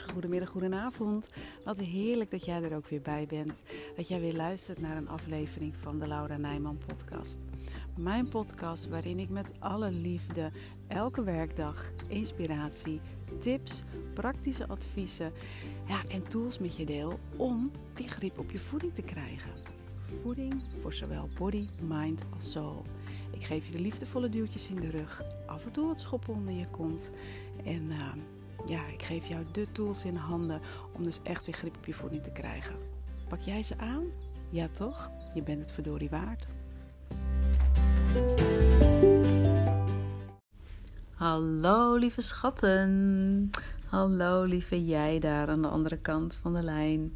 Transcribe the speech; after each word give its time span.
goedemiddag, 0.00 0.48
goedenavond. 0.48 1.30
Wat 1.64 1.78
heerlijk 1.78 2.30
dat 2.30 2.44
jij 2.44 2.62
er 2.62 2.76
ook 2.76 2.86
weer 2.86 3.00
bij 3.00 3.26
bent. 3.26 3.62
Dat 3.96 4.08
jij 4.08 4.20
weer 4.20 4.34
luistert 4.34 4.80
naar 4.80 4.96
een 4.96 5.08
aflevering 5.08 5.76
van 5.76 5.98
de 5.98 6.06
Laura 6.06 6.36
Nijman 6.36 6.78
podcast. 6.86 7.38
Mijn 7.98 8.28
podcast 8.28 8.88
waarin 8.88 9.18
ik 9.18 9.28
met 9.28 9.52
alle 9.58 9.92
liefde 9.92 10.50
elke 10.88 11.22
werkdag 11.22 11.92
inspiratie, 12.08 13.00
tips, 13.38 13.82
praktische 14.14 14.68
adviezen 14.68 15.32
ja, 15.88 16.02
en 16.08 16.28
tools 16.28 16.58
met 16.58 16.76
je 16.76 16.84
deel 16.84 17.18
om 17.36 17.70
die 17.94 18.08
grip 18.08 18.38
op 18.38 18.50
je 18.50 18.58
voeding 18.58 18.94
te 18.94 19.02
krijgen. 19.02 19.50
Voeding 20.20 20.62
voor 20.78 20.92
zowel 20.92 21.28
body, 21.38 21.66
mind 21.80 22.24
als 22.34 22.50
soul. 22.50 22.82
Ik 23.30 23.44
geef 23.44 23.66
je 23.66 23.72
de 23.72 23.80
liefdevolle 23.80 24.28
duwtjes 24.28 24.68
in 24.68 24.80
de 24.80 24.90
rug, 24.90 25.22
af 25.46 25.64
en 25.64 25.72
toe 25.72 25.86
wat 25.86 26.00
schoppen 26.00 26.34
onder 26.34 26.54
je 26.54 26.68
kont 26.70 27.10
en... 27.64 27.82
Uh, 27.90 28.12
ja, 28.66 28.86
ik 28.86 29.02
geef 29.02 29.26
jou 29.26 29.44
de 29.52 29.66
tools 29.72 30.04
in 30.04 30.16
handen 30.16 30.60
om 30.92 31.02
dus 31.02 31.18
echt 31.22 31.44
weer 31.44 31.54
grip 31.54 31.76
op 31.76 31.86
je 31.86 31.94
voeding 31.94 32.22
te 32.22 32.32
krijgen. 32.32 32.74
Pak 33.28 33.40
jij 33.40 33.62
ze 33.62 33.78
aan? 33.78 34.04
Ja 34.50 34.68
toch? 34.68 35.10
Je 35.34 35.42
bent 35.42 35.60
het 35.60 35.72
verdorie 35.72 36.10
waard. 36.10 36.46
Hallo 41.14 41.96
lieve 41.96 42.20
schatten. 42.20 43.50
Hallo 43.86 44.42
lieve 44.44 44.84
jij 44.84 45.18
daar 45.18 45.48
aan 45.48 45.62
de 45.62 45.68
andere 45.68 45.98
kant 45.98 46.38
van 46.42 46.54
de 46.54 46.62
lijn. 46.62 47.12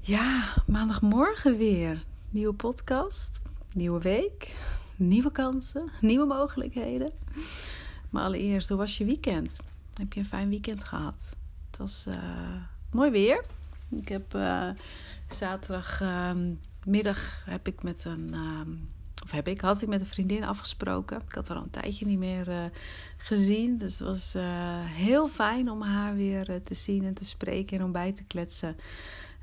Ja, 0.00 0.54
maandagmorgen 0.66 1.56
weer. 1.56 2.04
Nieuwe 2.30 2.54
podcast, 2.54 3.42
nieuwe 3.72 4.00
week, 4.00 4.54
nieuwe 4.96 5.32
kansen, 5.32 5.90
nieuwe 6.00 6.26
mogelijkheden. 6.26 7.12
Maar 8.10 8.24
allereerst, 8.24 8.68
hoe 8.68 8.78
was 8.78 8.98
je 8.98 9.04
weekend? 9.04 9.60
Heb 9.94 10.12
je 10.12 10.20
een 10.20 10.26
fijn 10.26 10.48
weekend 10.48 10.84
gehad? 10.84 11.36
Het 11.70 11.78
was 11.78 12.04
uh, 12.08 12.14
mooi 12.90 13.10
weer. 13.10 13.44
Ik 13.90 14.08
heb 14.08 14.34
uh, 14.34 14.68
zaterdagmiddag 15.28 17.44
heb 17.44 17.66
ik 17.66 17.82
met 17.82 18.04
een 18.04 18.30
uh, 18.34 18.60
of 19.24 19.30
heb 19.30 19.48
ik 19.48 19.60
had 19.60 19.82
ik 19.82 19.88
met 19.88 20.00
een 20.00 20.06
vriendin 20.06 20.44
afgesproken. 20.44 21.20
Ik 21.28 21.34
had 21.34 21.48
haar 21.48 21.56
al 21.56 21.62
een 21.62 21.70
tijdje 21.70 22.06
niet 22.06 22.18
meer 22.18 22.48
uh, 22.48 22.64
gezien, 23.16 23.78
dus 23.78 23.98
het 23.98 24.08
was 24.08 24.34
heel 24.86 25.28
fijn 25.28 25.70
om 25.70 25.82
haar 25.82 26.14
weer 26.14 26.62
te 26.62 26.74
zien 26.74 27.04
en 27.04 27.14
te 27.14 27.24
spreken 27.24 27.78
en 27.78 27.84
om 27.84 27.92
bij 27.92 28.12
te 28.12 28.24
kletsen. 28.24 28.76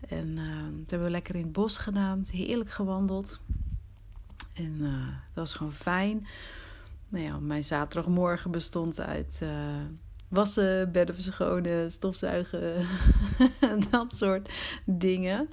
En 0.08 0.36
dat 0.80 0.90
hebben 0.90 1.08
we 1.08 1.10
lekker 1.10 1.36
in 1.36 1.44
het 1.44 1.52
bos 1.52 1.78
gedaan, 1.78 2.24
heerlijk 2.32 2.70
gewandeld. 2.70 3.40
En 4.54 4.78
dat 4.80 4.90
was 5.34 5.54
gewoon 5.54 5.74
fijn. 5.74 6.28
Nou 7.10 7.26
ja, 7.26 7.40
mijn 7.40 7.64
zaterdagmorgen 7.64 8.52
bestond 8.52 9.00
uit 9.00 9.42
wassen, 10.32 10.92
bedden 10.92 11.16
verschonen, 11.16 11.92
stofzuigen, 11.92 12.86
dat 13.92 14.16
soort 14.16 14.50
dingen. 14.86 15.50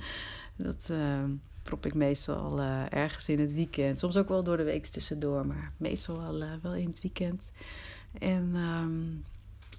Dat 0.57 0.89
uh, 0.93 1.25
prop 1.62 1.87
ik 1.87 1.95
meestal 1.95 2.61
uh, 2.61 2.93
ergens 2.93 3.29
in 3.29 3.41
het 3.41 3.53
weekend. 3.53 3.99
Soms 3.99 4.17
ook 4.17 4.29
wel 4.29 4.45
door 4.45 4.56
de 4.56 4.62
week 4.62 4.87
tussendoor, 4.87 5.47
maar 5.47 5.73
meestal 5.77 6.21
wel, 6.21 6.43
uh, 6.43 6.53
wel 6.62 6.75
in 6.75 6.87
het 6.87 7.01
weekend. 7.01 7.53
En 8.19 8.55
um, 8.55 9.25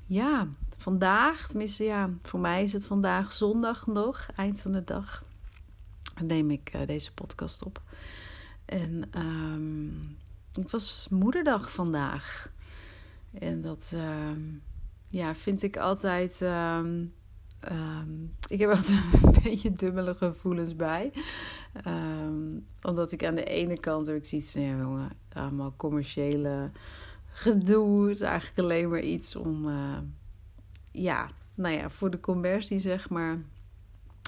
ja, 0.06 0.48
vandaag, 0.78 1.48
tenminste 1.48 1.84
ja, 1.84 2.10
voor 2.24 2.40
mij 2.40 2.64
is 2.64 2.74
het 2.74 2.86
vandaag 2.86 3.34
zondag 3.34 3.88
nog, 3.88 4.28
eind 4.36 4.62
van 4.62 4.72
de 4.72 4.84
dag, 4.84 5.24
neem 6.24 6.52
ik 6.52 6.88
deze 6.88 7.14
podcast 7.14 7.66
op. 7.66 7.82
En 8.66 9.10
um, 9.18 10.18
het 10.54 10.72
was 10.72 11.08
moederdag 11.10 11.72
vandaag. 11.72 12.52
En 13.34 13.62
dat... 13.62 13.96
ja, 15.10 15.36
vind 15.36 15.64
ik 15.64 15.78
altijd. 15.78 16.42
Um, 16.42 17.14
um, 17.72 18.36
ik 18.48 18.60
heb 18.60 18.70
altijd 18.70 18.98
een 19.24 19.36
beetje 19.44 19.72
dubbele 19.72 20.16
gevoelens 20.16 20.76
bij. 20.76 21.12
Um, 21.88 22.66
omdat 22.82 23.12
ik 23.12 23.26
aan 23.26 23.36
de 23.36 23.44
ene 23.44 23.80
kant 23.80 24.08
heb 24.08 24.16
ik 24.16 24.26
zoiets 24.26 24.54
ja, 24.54 24.62
jongen, 24.62 25.12
allemaal 25.34 25.74
commerciële 25.78 26.72
gedoe. 27.26 28.02
Het 28.02 28.16
is 28.16 28.22
eigenlijk 28.22 28.60
alleen 28.60 28.90
maar 28.90 29.02
iets 29.02 29.36
om, 29.36 29.68
uh, 29.68 29.98
ja, 30.92 31.30
nou 31.56 31.76
ja, 31.76 31.90
voor 31.90 32.10
de 32.10 32.20
conversie 32.20 32.80
zeg 32.80 33.10
maar. 33.10 33.38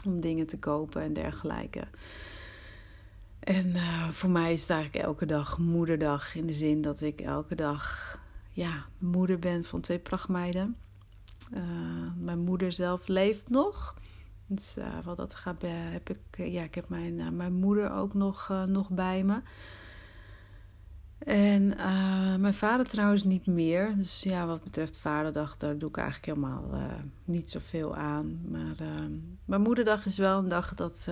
Om 0.05 0.19
dingen 0.19 0.47
te 0.47 0.59
kopen 0.59 1.01
en 1.01 1.13
dergelijke. 1.13 1.87
En 3.39 3.67
uh, 3.67 4.09
voor 4.09 4.29
mij 4.29 4.53
is 4.53 4.61
het 4.61 4.69
eigenlijk 4.69 5.05
elke 5.05 5.25
dag 5.25 5.57
moederdag. 5.57 6.35
In 6.35 6.45
de 6.45 6.53
zin 6.53 6.81
dat 6.81 7.01
ik 7.01 7.21
elke 7.21 7.55
dag 7.55 8.19
ja, 8.51 8.85
moeder 8.97 9.39
ben 9.39 9.63
van 9.63 9.81
twee 9.81 9.99
prachtmeiden. 9.99 10.75
Uh, 11.53 11.61
mijn 12.17 12.39
moeder 12.39 12.71
zelf 12.71 13.07
leeft 13.07 13.49
nog. 13.49 13.95
Dus 14.47 14.77
uh, 14.77 14.85
wat 15.03 15.17
dat 15.17 15.35
gaat, 15.35 15.61
heb 15.67 16.09
ik, 16.09 16.19
ja, 16.37 16.63
ik 16.63 16.75
heb 16.75 16.89
mijn, 16.89 17.19
uh, 17.19 17.29
mijn 17.29 17.53
moeder 17.53 17.91
ook 17.91 18.13
nog, 18.13 18.53
nog 18.65 18.89
bij 18.89 19.23
me. 19.23 19.41
En 21.17 21.67
mijn 22.41 22.53
vader 22.53 22.85
trouwens 22.85 23.23
niet 23.23 23.45
meer. 23.45 23.97
Dus 23.97 24.23
ja, 24.23 24.45
wat 24.45 24.63
betreft 24.63 24.97
vaderdag, 24.97 25.57
daar 25.57 25.77
doe 25.77 25.89
ik 25.89 25.97
eigenlijk 25.97 26.25
helemaal 26.25 26.77
niet 27.25 27.49
zoveel 27.49 27.95
aan. 27.95 28.41
Maar 28.49 28.75
mijn 29.45 29.61
moederdag 29.61 30.05
is 30.05 30.17
wel 30.17 30.37
een 30.37 30.47
dag 30.47 30.73
dat 30.73 31.09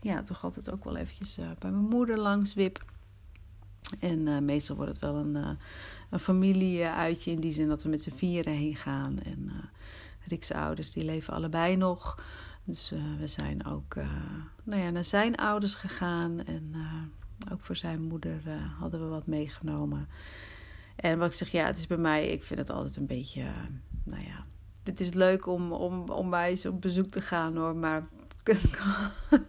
ja, 0.00 0.22
toch 0.22 0.44
altijd 0.44 0.70
ook 0.70 0.84
wel 0.84 0.96
eventjes 0.96 1.38
bij 1.58 1.70
mijn 1.70 1.88
moeder 1.88 2.18
langs 2.18 2.54
wip. 2.54 2.89
En 3.98 4.44
meestal 4.44 4.76
wordt 4.76 4.90
het 4.90 5.00
wel 5.00 5.14
een, 5.16 5.58
een 6.10 6.18
familieuitje 6.18 7.30
in 7.30 7.40
die 7.40 7.52
zin 7.52 7.68
dat 7.68 7.82
we 7.82 7.88
met 7.88 8.02
z'n 8.02 8.10
vieren 8.10 8.52
heen 8.52 8.76
gaan. 8.76 9.18
En 9.22 9.38
uh, 9.46 9.54
Rick's 10.22 10.50
ouders 10.50 10.92
die 10.92 11.04
leven 11.04 11.34
allebei 11.34 11.76
nog. 11.76 12.22
Dus 12.64 12.92
uh, 12.92 13.00
we 13.18 13.26
zijn 13.26 13.66
ook 13.66 13.94
uh, 13.94 14.08
nou 14.64 14.82
ja, 14.82 14.90
naar 14.90 15.04
zijn 15.04 15.36
ouders 15.36 15.74
gegaan. 15.74 16.44
En 16.44 16.74
ook 17.52 17.60
voor 17.60 17.76
zijn 17.76 18.02
moeder 18.02 18.42
hadden 18.78 19.00
we 19.00 19.06
wat 19.06 19.26
meegenomen. 19.26 20.08
En 20.96 21.18
wat 21.18 21.28
ik 21.28 21.34
zeg, 21.34 21.48
ja, 21.48 21.66
het 21.66 21.78
is 21.78 21.86
bij 21.86 21.96
mij, 21.96 22.26
ik 22.26 22.44
vind 22.44 22.60
het 22.60 22.70
altijd 22.70 22.96
een 22.96 23.06
beetje, 23.06 23.42
nou 24.04 24.22
ja, 24.22 24.44
het 24.82 25.00
is 25.00 25.12
leuk 25.12 25.46
om, 25.46 25.72
om, 25.72 26.08
om 26.08 26.30
bij 26.30 26.56
ze 26.56 26.68
op 26.68 26.80
bezoek 26.80 27.10
te 27.10 27.20
gaan 27.20 27.56
hoor. 27.56 27.76
Maar 27.76 28.08
het 28.50 28.78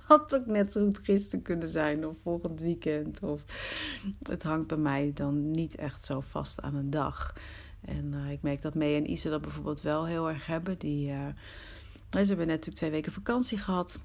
had 0.07 0.35
ook 0.35 0.45
net 0.45 0.71
zo 0.71 0.85
goed 0.85 0.99
gisteren 1.03 1.41
kunnen 1.41 1.69
zijn 1.69 2.07
of 2.07 2.17
volgend 2.21 2.59
weekend. 2.59 3.23
Of 3.23 3.43
het 4.21 4.43
hangt 4.43 4.67
bij 4.67 4.77
mij 4.77 5.11
dan 5.13 5.51
niet 5.51 5.75
echt 5.75 6.03
zo 6.03 6.19
vast 6.19 6.61
aan 6.61 6.75
een 6.75 6.89
dag. 6.89 7.33
En 7.81 8.13
uh, 8.13 8.31
ik 8.31 8.41
merk 8.41 8.61
dat 8.61 8.75
Mee 8.75 8.95
en 8.95 9.11
Isa 9.11 9.29
dat 9.29 9.41
bijvoorbeeld 9.41 9.81
wel 9.81 10.05
heel 10.05 10.29
erg 10.29 10.45
hebben. 10.45 10.77
Die, 10.77 11.11
uh, 11.11 11.27
ze 12.11 12.17
hebben 12.17 12.37
net 12.37 12.47
natuurlijk 12.47 12.75
twee 12.75 12.91
weken 12.91 13.11
vakantie 13.11 13.57
gehad. 13.57 13.99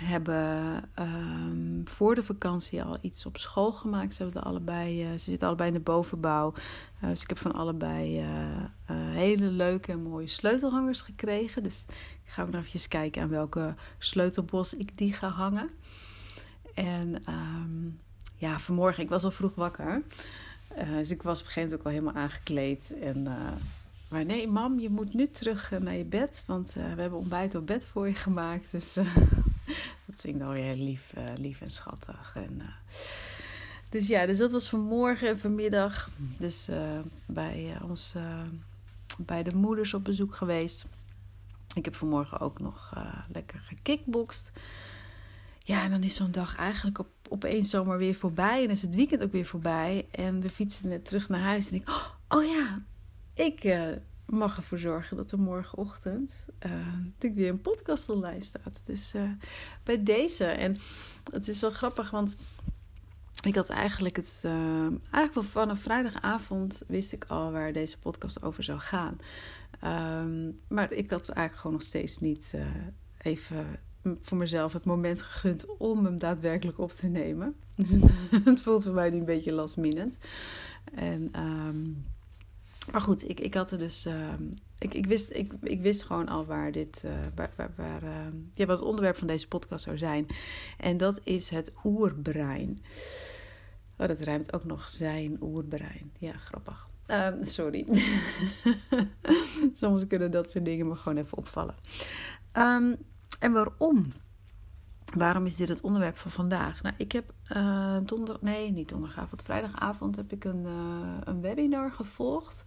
Hebben 0.00 0.84
um, 0.98 1.82
voor 1.84 2.14
de 2.14 2.22
vakantie 2.22 2.82
al 2.82 2.98
iets 3.00 3.26
op 3.26 3.36
school 3.36 3.72
gemaakt. 3.72 4.14
Ze, 4.14 4.40
allebei, 4.40 5.04
uh, 5.04 5.10
ze 5.12 5.18
zitten 5.18 5.48
allebei 5.48 5.68
in 5.68 5.74
de 5.74 5.80
bovenbouw. 5.80 6.54
dus 7.00 7.22
ik 7.22 7.28
heb 7.28 7.38
van 7.38 7.52
allebei 7.52 8.26
hele 9.12 9.46
leuke 9.46 9.92
en 9.92 10.02
mooie 10.02 10.26
sleutelhangers 10.26 11.00
gekregen. 11.00 11.62
Dus 11.62 11.84
ga 12.24 12.42
ook 12.42 12.50
nog 12.50 12.66
even 12.66 12.88
kijken 12.88 13.22
aan 13.22 13.28
welke 13.28 13.74
sleutelbos 13.98 14.74
ik 14.74 14.98
die 14.98 15.12
ga 15.12 15.28
hangen. 15.28 15.70
En 16.74 17.22
um, 17.28 18.00
ja, 18.36 18.58
vanmorgen, 18.58 19.02
ik 19.02 19.08
was 19.08 19.24
al 19.24 19.30
vroeg 19.30 19.54
wakker. 19.54 20.02
Dus 20.74 21.10
ik 21.10 21.22
was 21.22 21.40
op 21.40 21.46
een 21.46 21.52
gegeven 21.52 21.70
moment 21.70 21.78
ook 21.78 21.82
wel 21.82 21.92
helemaal 21.92 22.22
aangekleed. 22.22 22.94
En, 23.00 23.22
maar 24.08 24.24
nee, 24.24 24.48
mam, 24.48 24.78
je 24.78 24.90
moet 24.90 25.14
nu 25.14 25.28
terug 25.28 25.70
naar 25.80 25.94
je 25.94 26.04
bed. 26.04 26.44
Want 26.46 26.72
we 26.72 26.80
hebben 26.80 27.18
ontbijt 27.18 27.54
op 27.54 27.66
bed 27.66 27.86
voor 27.86 28.08
je 28.08 28.14
gemaakt. 28.14 28.70
Dus 28.70 28.96
dat 30.06 30.20
vind 30.20 30.34
ik 30.34 30.38
dan 30.38 30.52
weer 30.52 30.74
lief, 30.74 31.12
lief 31.36 31.60
en 31.60 31.70
schattig. 31.70 32.36
En, 32.36 32.62
dus 33.88 34.06
ja, 34.06 34.26
dus 34.26 34.38
dat 34.38 34.52
was 34.52 34.68
vanmorgen 34.68 35.28
en 35.28 35.38
vanmiddag. 35.38 36.10
Dus 36.38 36.68
bij 37.26 37.76
ons, 37.82 38.14
bij 39.18 39.42
de 39.42 39.54
moeders 39.54 39.94
op 39.94 40.04
bezoek 40.04 40.34
geweest. 40.34 40.86
Ik 41.74 41.84
heb 41.84 41.94
vanmorgen 41.94 42.40
ook 42.40 42.60
nog 42.60 42.92
lekker 43.32 43.60
gekickboxd. 43.60 44.50
Ja, 45.64 45.82
en 45.82 45.90
dan 45.90 46.02
is 46.02 46.14
zo'n 46.14 46.30
dag 46.30 46.56
eigenlijk 46.56 46.98
op, 46.98 47.08
opeens 47.28 47.70
zomaar 47.70 47.98
weer 47.98 48.14
voorbij. 48.14 48.64
En 48.64 48.70
is 48.70 48.82
het 48.82 48.94
weekend 48.94 49.22
ook 49.22 49.32
weer 49.32 49.46
voorbij. 49.46 50.06
En 50.10 50.40
we 50.40 50.48
fietsen 50.48 50.88
net 50.88 51.04
terug 51.04 51.28
naar 51.28 51.40
huis. 51.40 51.68
En 51.68 51.74
ik, 51.74 51.88
oh, 52.28 52.44
ja, 52.44 52.78
ik 53.34 53.62
mag 54.32 54.56
ervoor 54.56 54.78
zorgen 54.78 55.16
dat 55.16 55.32
er 55.32 55.38
morgenochtend 55.38 56.46
uh, 56.66 56.72
natuurlijk 56.96 57.34
weer 57.34 57.48
een 57.48 57.60
podcast 57.60 58.08
online 58.08 58.42
staat. 58.42 58.80
Dus 58.84 59.14
bij 59.82 60.02
deze. 60.02 60.44
En 60.44 60.76
het 61.32 61.48
is 61.48 61.60
wel 61.60 61.70
grappig, 61.70 62.10
want 62.10 62.36
ik 63.44 63.54
had 63.54 63.68
eigenlijk 63.68 64.16
het. 64.16 64.42
eigenlijk 64.44 65.34
wel 65.34 65.42
vanaf 65.42 65.80
vrijdagavond 65.80 66.82
wist 66.86 67.12
ik 67.12 67.24
al 67.24 67.52
waar 67.52 67.72
deze 67.72 67.98
podcast 67.98 68.42
over 68.42 68.64
zou 68.64 68.78
gaan. 68.78 69.18
Um, 70.24 70.60
maar 70.68 70.92
ik 70.92 71.10
had 71.10 71.28
eigenlijk 71.28 71.56
gewoon 71.56 71.72
nog 71.72 71.82
steeds 71.82 72.18
niet 72.18 72.54
even 73.18 73.66
voor 74.20 74.38
mezelf 74.38 74.72
het 74.72 74.84
moment 74.84 75.22
gegund 75.22 75.66
om 75.78 76.04
hem 76.04 76.18
daadwerkelijk 76.18 76.78
op 76.78 76.92
te 76.92 77.06
nemen. 77.06 77.56
Dus 77.76 77.98
het 78.44 78.62
voelt 78.62 78.82
voor 78.82 78.92
mij 78.92 79.10
nu 79.10 79.18
een 79.18 79.24
beetje 79.24 79.52
last. 79.52 79.78
En 80.94 81.40
um, 81.40 82.04
maar 82.90 83.00
goed, 83.00 83.28
ik, 83.28 83.40
ik 83.40 83.54
had 83.54 83.70
er 83.70 83.78
dus. 83.78 84.06
Ehm, 84.06 84.42
ik, 84.78 84.94
ik, 84.94 85.06
wist, 85.06 85.30
ik, 85.32 85.52
ik 85.62 85.80
wist 85.80 86.02
gewoon 86.02 86.28
al 86.28 86.46
waar 86.46 86.72
dit. 86.72 87.02
Uh, 87.04 87.12
waar, 87.34 87.50
waar, 87.56 87.72
waar 87.76 88.02
ehm, 88.02 88.36
ja, 88.54 88.66
wat 88.66 88.78
het 88.78 88.86
onderwerp 88.86 89.16
van 89.16 89.26
deze 89.26 89.48
podcast 89.48 89.84
zou 89.84 89.98
zijn. 89.98 90.26
En 90.78 90.96
dat 90.96 91.20
is 91.24 91.48
het 91.48 91.72
oerbrein. 91.84 92.82
Oh, 93.96 94.06
dat 94.06 94.20
ruimt 94.20 94.52
ook 94.52 94.64
nog 94.64 94.88
zijn 94.88 95.36
oerbrein. 95.40 96.12
Ja, 96.18 96.32
grappig. 96.32 96.88
Ehm, 97.06 97.44
sorry. 97.44 97.86
Soms 99.80 100.06
kunnen 100.06 100.30
dat 100.30 100.50
soort 100.50 100.64
dingen 100.64 100.88
me 100.88 100.94
gewoon 100.94 101.18
even 101.18 101.38
opvallen. 101.38 101.74
en 103.38 103.52
waarom? 103.52 104.12
Waarom 105.14 105.46
is 105.46 105.56
dit 105.56 105.68
het 105.68 105.80
onderwerp 105.80 106.16
van 106.16 106.30
vandaag? 106.30 106.82
Nou, 106.82 106.94
ik 106.98 107.12
heb 107.12 107.32
uh, 107.56 107.96
nee, 108.40 108.70
niet 108.70 108.88
donderdagavond, 108.88 109.42
vrijdagavond 109.42 110.16
heb 110.16 110.32
ik 110.32 110.44
een, 110.44 110.62
uh, 110.64 111.16
een 111.24 111.40
webinar 111.40 111.92
gevolgd 111.92 112.64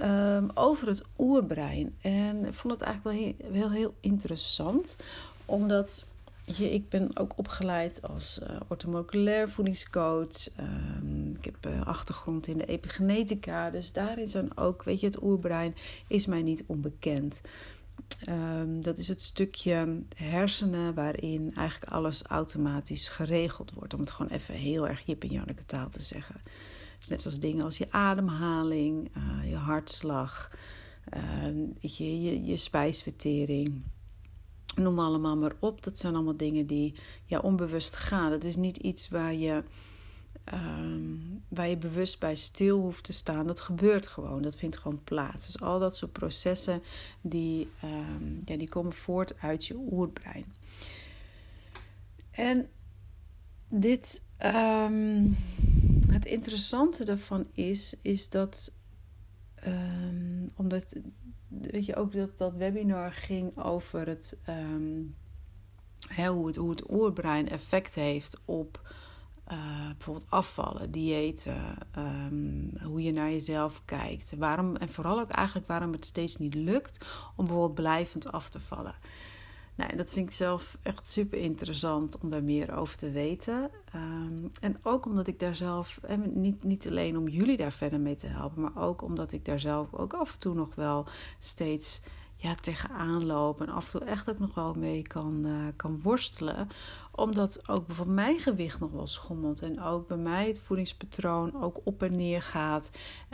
um, 0.00 0.50
over 0.54 0.88
het 0.88 1.02
oerbrein. 1.18 1.94
En 2.00 2.44
ik 2.44 2.54
vond 2.54 2.72
het 2.72 2.82
eigenlijk 2.82 3.36
wel 3.38 3.52
heel, 3.52 3.70
heel, 3.70 3.94
interessant, 4.00 4.96
omdat 5.44 6.06
je, 6.44 6.72
ik 6.72 6.88
ben 6.88 7.16
ook 7.16 7.32
opgeleid 7.36 8.02
als 8.02 8.40
uh, 9.12 9.48
voedingscoach. 9.48 10.48
Um, 10.60 11.34
ik 11.38 11.44
heb 11.44 11.66
uh, 11.66 11.86
achtergrond 11.86 12.46
in 12.46 12.58
de 12.58 12.66
epigenetica, 12.66 13.70
dus 13.70 13.92
daarin 13.92 14.28
zijn 14.28 14.56
ook, 14.56 14.82
weet 14.82 15.00
je, 15.00 15.06
het 15.06 15.22
oerbrein 15.22 15.74
is 16.08 16.26
mij 16.26 16.42
niet 16.42 16.64
onbekend. 16.66 17.40
Um, 18.28 18.82
dat 18.82 18.98
is 18.98 19.08
het 19.08 19.22
stukje 19.22 20.02
hersenen 20.16 20.94
waarin 20.94 21.54
eigenlijk 21.54 21.92
alles 21.92 22.22
automatisch 22.22 23.08
geregeld 23.08 23.72
wordt. 23.72 23.94
Om 23.94 24.00
het 24.00 24.10
gewoon 24.10 24.32
even 24.32 24.54
heel 24.54 24.88
erg 24.88 25.06
Jip 25.06 25.22
en 25.22 25.28
Janneke 25.28 25.64
taal 25.66 25.90
te 25.90 26.02
zeggen. 26.02 26.40
Net 27.08 27.22
zoals 27.22 27.38
dingen 27.38 27.64
als 27.64 27.78
je 27.78 27.92
ademhaling, 27.92 29.10
uh, 29.16 29.50
je 29.50 29.56
hartslag, 29.56 30.50
uh, 31.16 31.66
je, 31.80 32.22
je, 32.22 32.44
je 32.44 32.56
spijsvertering. 32.56 33.82
Noem 34.76 34.98
allemaal 34.98 35.36
maar 35.36 35.54
op. 35.58 35.82
Dat 35.82 35.98
zijn 35.98 36.14
allemaal 36.14 36.36
dingen 36.36 36.66
die 36.66 36.94
ja, 37.24 37.38
onbewust 37.38 37.96
gaan. 37.96 38.32
Het 38.32 38.44
is 38.44 38.56
niet 38.56 38.76
iets 38.76 39.08
waar 39.08 39.34
je 39.34 39.62
um, 40.52 41.42
waar 41.48 41.68
je 41.68 41.76
bewust 41.76 42.20
bij 42.20 42.34
stil 42.34 42.80
hoeft 42.80 43.04
te 43.04 43.12
staan. 43.12 43.46
Dat 43.46 43.60
gebeurt 43.60 44.06
gewoon, 44.06 44.42
dat 44.42 44.56
vindt 44.56 44.76
gewoon 44.76 45.00
plaats. 45.04 45.46
Dus 45.46 45.60
al 45.60 45.78
dat 45.78 45.96
soort 45.96 46.12
processen 46.12 46.82
die, 47.20 47.68
um, 47.84 48.42
ja, 48.44 48.56
die 48.56 48.68
komen 48.68 48.92
voort 48.92 49.38
uit 49.38 49.66
je 49.66 49.74
oerbrein. 49.90 50.54
En 52.30 52.68
dit, 53.68 54.22
um, 54.44 55.36
het 56.08 56.24
interessante 56.24 57.04
daarvan 57.04 57.46
is, 57.52 57.94
is 58.02 58.28
dat, 58.28 58.72
omdat 60.54 60.96
weet 61.48 61.84
je, 61.84 61.96
ook 61.96 62.12
dat, 62.12 62.38
dat 62.38 62.54
webinar 62.54 63.12
ging 63.12 63.58
over 63.58 64.06
het, 64.06 64.36
hoe 66.26 66.46
het, 66.46 66.56
hoe 66.56 66.70
het 66.70 66.90
oerbrein 66.90 67.48
effect 67.48 67.94
heeft 67.94 68.40
op 68.44 68.94
uh, 69.52 69.86
bijvoorbeeld 69.86 70.30
afvallen, 70.30 70.90
diëten, 70.90 71.78
um, 71.98 72.70
hoe 72.82 73.02
je 73.02 73.12
naar 73.12 73.30
jezelf 73.30 73.82
kijkt. 73.84 74.34
Waarom, 74.38 74.76
en 74.76 74.88
vooral 74.88 75.20
ook 75.20 75.30
eigenlijk 75.30 75.66
waarom 75.66 75.92
het 75.92 76.04
steeds 76.06 76.36
niet 76.36 76.54
lukt 76.54 77.04
om 77.36 77.44
bijvoorbeeld 77.44 77.74
blijvend 77.74 78.32
af 78.32 78.48
te 78.48 78.60
vallen. 78.60 78.94
Nou, 79.76 79.96
dat 79.96 80.12
vind 80.12 80.28
ik 80.28 80.34
zelf 80.34 80.78
echt 80.82 81.10
super 81.10 81.38
interessant 81.38 82.18
om 82.18 82.30
daar 82.30 82.44
meer 82.44 82.76
over 82.76 82.96
te 82.96 83.10
weten. 83.10 83.70
Um, 83.94 84.50
en 84.60 84.76
ook 84.82 85.06
omdat 85.06 85.26
ik 85.26 85.40
daar 85.40 85.54
zelf, 85.54 86.00
niet, 86.32 86.64
niet 86.64 86.88
alleen 86.88 87.16
om 87.16 87.28
jullie 87.28 87.56
daar 87.56 87.72
verder 87.72 88.00
mee 88.00 88.14
te 88.14 88.26
helpen, 88.26 88.62
maar 88.62 88.82
ook 88.82 89.02
omdat 89.02 89.32
ik 89.32 89.44
daar 89.44 89.60
zelf 89.60 89.94
ook 89.94 90.14
af 90.14 90.32
en 90.32 90.38
toe 90.38 90.54
nog 90.54 90.74
wel 90.74 91.06
steeds 91.38 92.00
ja, 92.36 92.54
tegenaan 92.54 93.26
loop. 93.26 93.60
En 93.60 93.68
af 93.68 93.84
en 93.84 93.98
toe 93.98 94.08
echt 94.08 94.30
ook 94.30 94.38
nog 94.38 94.54
wel 94.54 94.74
mee 94.74 95.02
kan, 95.02 95.46
uh, 95.46 95.66
kan 95.76 96.00
worstelen 96.02 96.68
omdat 97.16 97.68
ook 97.68 97.86
bijvoorbeeld 97.86 98.16
mijn 98.16 98.38
gewicht 98.38 98.80
nog 98.80 98.90
wel 98.90 99.06
schommelt. 99.06 99.62
En 99.62 99.80
ook 99.80 100.08
bij 100.08 100.16
mij 100.16 100.46
het 100.46 100.60
voedingspatroon 100.60 101.62
ook 101.62 101.80
op 101.84 102.02
en 102.02 102.16
neer 102.16 102.42
gaat. 102.42 102.90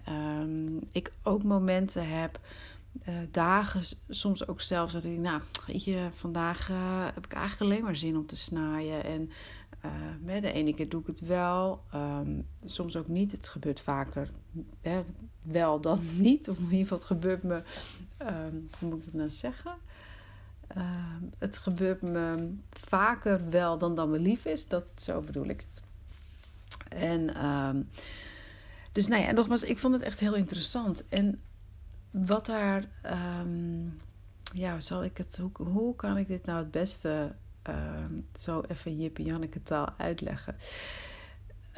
Um, 0.08 0.78
ik 0.92 1.12
ook 1.22 1.42
momenten 1.42 2.08
heb. 2.08 2.40
Uh, 3.08 3.14
dagen, 3.30 3.82
soms 4.08 4.48
ook 4.48 4.60
zelfs 4.60 4.92
dat 4.92 5.04
ik, 5.04 5.18
nou, 5.18 5.40
je, 5.66 6.08
vandaag 6.10 6.70
uh, 6.70 7.04
heb 7.14 7.24
ik 7.24 7.32
eigenlijk 7.32 7.70
alleen 7.70 7.84
maar 7.84 7.96
zin 7.96 8.16
om 8.16 8.26
te 8.26 8.36
snaaien. 8.36 9.04
En 9.04 9.30
uh, 10.26 10.40
de 10.40 10.52
ene 10.52 10.74
keer 10.74 10.88
doe 10.88 11.00
ik 11.00 11.06
het 11.06 11.20
wel, 11.20 11.82
um, 11.94 12.46
soms 12.64 12.96
ook 12.96 13.08
niet. 13.08 13.32
Het 13.32 13.48
gebeurt 13.48 13.80
vaker 13.80 14.30
wel 15.42 15.80
dan 15.80 16.00
niet. 16.26 16.48
Of 16.48 16.56
in 16.56 16.64
ieder 16.64 16.78
geval, 16.78 16.98
het 16.98 17.06
gebeurt 17.06 17.42
me, 17.42 17.62
um, 18.22 18.68
hoe 18.78 18.88
moet 18.88 18.98
ik 18.98 19.04
het 19.04 19.14
nou 19.14 19.30
zeggen? 19.30 19.74
Uh, 20.76 20.82
het 21.38 21.58
gebeurt 21.58 22.02
me 22.02 22.54
vaker 22.70 23.50
wel 23.50 23.78
dan 23.78 23.94
dan 23.94 24.10
me 24.10 24.18
lief 24.18 24.44
is. 24.44 24.68
Dat, 24.68 24.84
zo 24.94 25.20
bedoel 25.20 25.46
ik 25.46 25.64
het. 25.68 25.82
En 26.88 27.46
um, 27.46 27.88
dus 28.92 29.06
nou 29.06 29.22
ja, 29.22 29.30
nogmaals, 29.30 29.62
ik 29.62 29.78
vond 29.78 29.94
het 29.94 30.02
echt 30.02 30.20
heel 30.20 30.34
interessant. 30.34 31.08
En 31.08 31.40
wat 32.10 32.46
daar, 32.46 32.84
um, 33.40 34.00
ja, 34.52 34.80
zal 34.80 35.04
ik 35.04 35.16
het, 35.16 35.40
hoe, 35.52 35.96
kan 35.96 36.16
ik 36.16 36.26
dit 36.26 36.44
nou 36.44 36.58
het 36.58 36.70
beste 36.70 37.34
zo 38.34 38.60
even 38.68 39.00
Jip 39.00 39.18
en 39.18 39.24
Janneke 39.24 39.62
taal 39.62 39.88
uitleggen? 39.96 40.56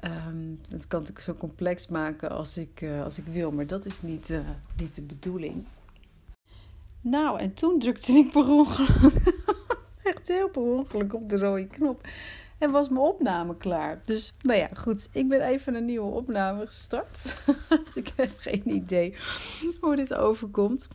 Um, 0.05 0.61
dat 0.69 0.87
kan 0.87 1.07
ik 1.09 1.19
zo 1.19 1.35
complex 1.35 1.87
maken 1.87 2.31
als 2.31 2.57
ik, 2.57 2.81
uh, 2.81 3.03
als 3.03 3.19
ik 3.19 3.27
wil, 3.27 3.53
maar 3.53 3.67
dat 3.67 3.87
is 3.87 4.03
niet, 4.03 4.31
uh, 4.31 4.39
niet 4.77 4.95
de 4.95 5.03
bedoeling. 5.03 5.65
Nou, 7.05 7.39
en 7.39 7.55
toen 7.55 7.79
drukte 7.79 8.13
ik 8.13 8.31
per 8.31 8.49
ongeluk, 8.49 9.13
echt 10.03 10.29
heel 10.29 10.49
per 10.49 10.63
ongeluk 10.63 11.15
op 11.15 11.29
de 11.29 11.39
rode 11.39 11.67
knop. 11.67 12.07
En 12.59 12.71
was 12.71 12.89
mijn 12.89 13.01
opname 13.01 13.57
klaar. 13.57 14.03
Dus, 14.05 14.35
nou 14.41 14.59
ja, 14.59 14.69
goed. 14.75 15.09
Ik 15.13 15.29
ben 15.29 15.41
even 15.41 15.75
een 15.75 15.85
nieuwe 15.85 16.11
opname 16.11 16.67
gestart. 16.67 17.37
ik 17.95 18.13
heb 18.17 18.31
geen 18.37 18.69
idee 18.71 19.17
hoe 19.81 19.97
dit 19.97 20.15
overkomt. 20.15 20.89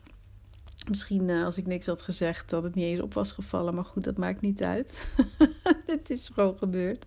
Misschien 0.90 1.28
uh, 1.28 1.44
als 1.44 1.58
ik 1.58 1.66
niks 1.66 1.86
had 1.86 2.02
gezegd 2.02 2.50
dat 2.50 2.64
het 2.64 2.76
niet 2.76 2.86
eens 2.86 3.02
op 3.02 3.14
was 3.14 3.32
gevallen. 3.32 3.76
Maar 3.76 3.86
goed, 3.86 4.04
dat 4.04 4.18
maakt 4.18 4.42
niet 4.42 4.64
uit. 4.64 5.08
dit 5.86 6.10
is 6.10 6.30
gewoon 6.34 6.58
gebeurd. 6.58 7.06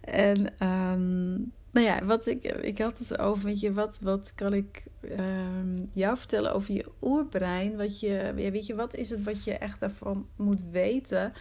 En 0.00 0.66
um, 0.68 1.52
nou 1.72 1.86
ja, 1.86 2.04
wat 2.04 2.26
ik, 2.26 2.44
ik 2.44 2.78
had 2.78 2.98
het 2.98 3.18
over, 3.18 3.44
weet 3.44 3.60
je, 3.60 3.72
wat, 3.72 3.98
wat 4.02 4.34
kan 4.34 4.52
ik 4.54 4.84
um, 5.18 5.88
jou 5.92 6.16
vertellen 6.16 6.54
over 6.54 6.74
je 6.74 6.86
oerbrein? 7.00 7.76
Wat 7.76 8.00
je, 8.00 8.32
weet 8.34 8.66
je, 8.66 8.74
wat 8.74 8.94
is 8.94 9.10
het 9.10 9.24
wat 9.24 9.44
je 9.44 9.52
echt 9.58 9.80
daarvan 9.80 10.26
moet 10.36 10.64
weten? 10.70 11.32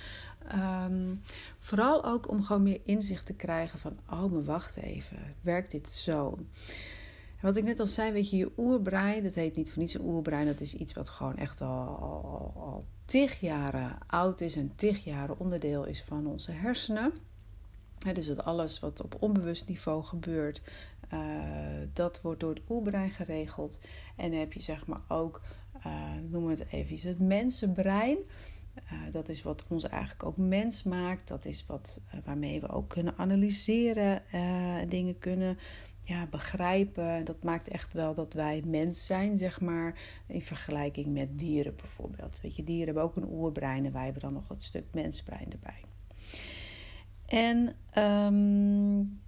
Um, 0.84 1.22
vooral 1.58 2.06
ook 2.06 2.30
om 2.30 2.44
gewoon 2.44 2.64
meer 2.64 2.82
inzicht 2.84 3.26
te 3.26 3.34
krijgen 3.34 3.80
van, 3.80 4.00
oh, 4.10 4.32
maar 4.32 4.44
wacht 4.44 4.78
even, 4.78 5.18
werkt 5.42 5.72
dit 5.72 5.90
zo? 5.90 6.38
wat 7.42 7.56
ik 7.56 7.64
net 7.64 7.80
al 7.80 7.88
zei, 7.88 8.12
weet 8.12 8.30
je, 8.30 8.38
je 8.38 8.52
oerbrein, 8.58 9.24
dat 9.24 9.36
heet 9.36 9.56
niet 9.56 9.72
voor 9.72 9.82
niets 9.82 9.94
een 9.94 10.06
oerbrein, 10.06 10.46
dat 10.46 10.60
is 10.60 10.76
iets 10.76 10.94
wat 10.94 11.10
gewoon 11.10 11.38
echt 11.38 11.62
al, 11.62 11.88
al, 11.88 12.54
al 12.56 12.86
tig 13.06 13.40
jaren 13.40 13.98
oud 14.08 14.42
is 14.42 14.56
en 14.56 14.76
tig 14.76 15.04
jaren 15.04 15.40
onderdeel 15.40 15.86
is 15.86 16.04
van 16.04 16.28
onze 16.28 16.52
hersenen 16.52 17.14
dus 18.14 18.28
dat 18.28 18.44
alles 18.44 18.80
wat 18.80 19.02
op 19.02 19.16
onbewust 19.20 19.68
niveau 19.68 20.04
gebeurt, 20.04 20.62
uh, 21.14 21.20
dat 21.94 22.22
wordt 22.22 22.40
door 22.40 22.50
het 22.50 22.62
oerbrein 22.70 23.12
geregeld. 23.12 23.80
En 24.16 24.32
dan 24.32 24.40
heb 24.40 24.54
je 24.54 24.62
zeg 24.62 24.88
maar 24.88 25.02
ook, 25.08 25.42
uh, 25.86 25.94
noem 26.30 26.50
het 26.50 26.66
even, 26.72 27.10
het 27.10 27.20
mensenbrein. 27.20 28.18
Uh, 28.76 28.92
dat 29.12 29.30
is 29.30 29.44
wat 29.44 29.66
ons 29.68 29.84
eigenlijk 29.84 30.24
ook 30.24 30.38
mens 30.38 30.84
maakt. 30.84 31.28
Dat 31.28 31.46
is 31.46 31.66
wat, 31.66 32.02
waarmee 32.26 32.62
we 32.62 32.70
ook 32.70 32.90
kunnen 32.90 33.18
analyseren, 33.18 34.24
dingen 34.90 35.20
kunnen 35.20 35.58
ja, 36.02 36.26
begrijpen. 36.26 37.26
Dat 37.26 37.44
maakt 37.44 37.68
echt 37.68 37.94
wel 37.94 38.14
dat 38.14 38.34
wij 38.34 38.62
mens 38.66 39.06
zijn, 39.06 39.38
zeg 39.38 39.62
maar, 39.62 40.00
in 40.28 40.42
vergelijking 40.42 41.08
met 41.08 41.40
dieren 41.40 41.76
bijvoorbeeld. 41.76 42.42
Weet 42.42 42.56
je, 42.56 42.64
dieren 42.64 42.86
hebben 42.86 43.04
ook 43.04 43.16
een 43.16 43.32
oerbrein 43.32 43.86
en 43.86 43.92
wij 43.92 44.04
hebben 44.04 44.22
dan 44.22 44.34
nog 44.34 44.48
het 44.48 44.64
stuk 44.64 44.86
mensbrein 44.92 45.52
erbij. 45.52 45.91
En 47.32 47.76
um, 47.98 49.22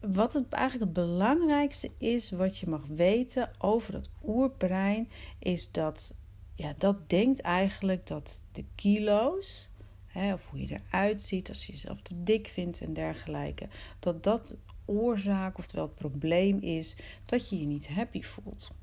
wat 0.00 0.32
het 0.32 0.52
eigenlijk 0.52 0.84
het 0.84 1.06
belangrijkste 1.06 1.90
is 1.98 2.30
wat 2.30 2.58
je 2.58 2.68
mag 2.68 2.86
weten 2.86 3.50
over 3.58 3.94
het 3.94 4.10
oerbrein, 4.24 5.08
is 5.38 5.72
dat 5.72 6.14
ja, 6.54 6.74
dat 6.78 7.08
denkt 7.10 7.40
eigenlijk 7.40 8.06
dat 8.06 8.42
de 8.52 8.64
kilo's, 8.74 9.68
hè, 10.06 10.32
of 10.32 10.46
hoe 10.46 10.60
je 10.60 10.80
eruit 10.88 11.22
ziet 11.22 11.48
als 11.48 11.66
je 11.66 11.72
jezelf 11.72 12.00
te 12.02 12.22
dik 12.22 12.46
vindt 12.46 12.80
en 12.80 12.94
dergelijke, 12.94 13.68
dat 13.98 14.22
dat 14.22 14.54
oorzaak, 14.84 15.58
oftewel 15.58 15.84
het 15.84 15.94
probleem 15.94 16.58
is 16.60 16.96
dat 17.24 17.48
je 17.48 17.58
je 17.60 17.66
niet 17.66 17.88
happy 17.88 18.22
voelt. 18.22 18.74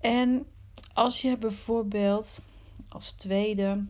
En 0.00 0.46
als 0.92 1.22
je 1.22 1.38
bijvoorbeeld 1.38 2.40
als 2.88 3.12
tweede 3.12 3.84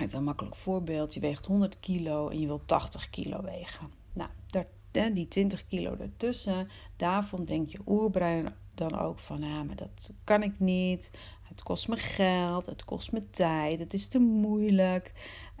Even 0.00 0.18
een 0.18 0.24
makkelijk 0.24 0.56
voorbeeld. 0.56 1.14
Je 1.14 1.20
weegt 1.20 1.46
100 1.46 1.80
kilo 1.80 2.28
en 2.28 2.40
je 2.40 2.46
wilt 2.46 2.68
80 2.68 3.10
kilo 3.10 3.42
wegen. 3.42 3.90
Nou, 4.12 4.30
daar 4.50 4.66
die 4.90 5.28
20 5.28 5.66
kilo 5.66 5.96
ertussen, 5.96 6.68
daarvan 6.96 7.44
denkt 7.44 7.72
je 7.72 7.78
oerbrein 7.86 8.54
dan 8.74 8.98
ook 8.98 9.18
van, 9.18 9.40
ja, 9.40 9.62
maar 9.62 9.76
dat 9.76 10.12
kan 10.24 10.42
ik 10.42 10.58
niet. 10.58 11.10
Het 11.42 11.62
kost 11.62 11.88
me 11.88 11.96
geld, 11.96 12.66
het 12.66 12.84
kost 12.84 13.12
me 13.12 13.30
tijd, 13.30 13.78
het 13.78 13.94
is 13.94 14.08
te 14.08 14.18
moeilijk. 14.18 15.12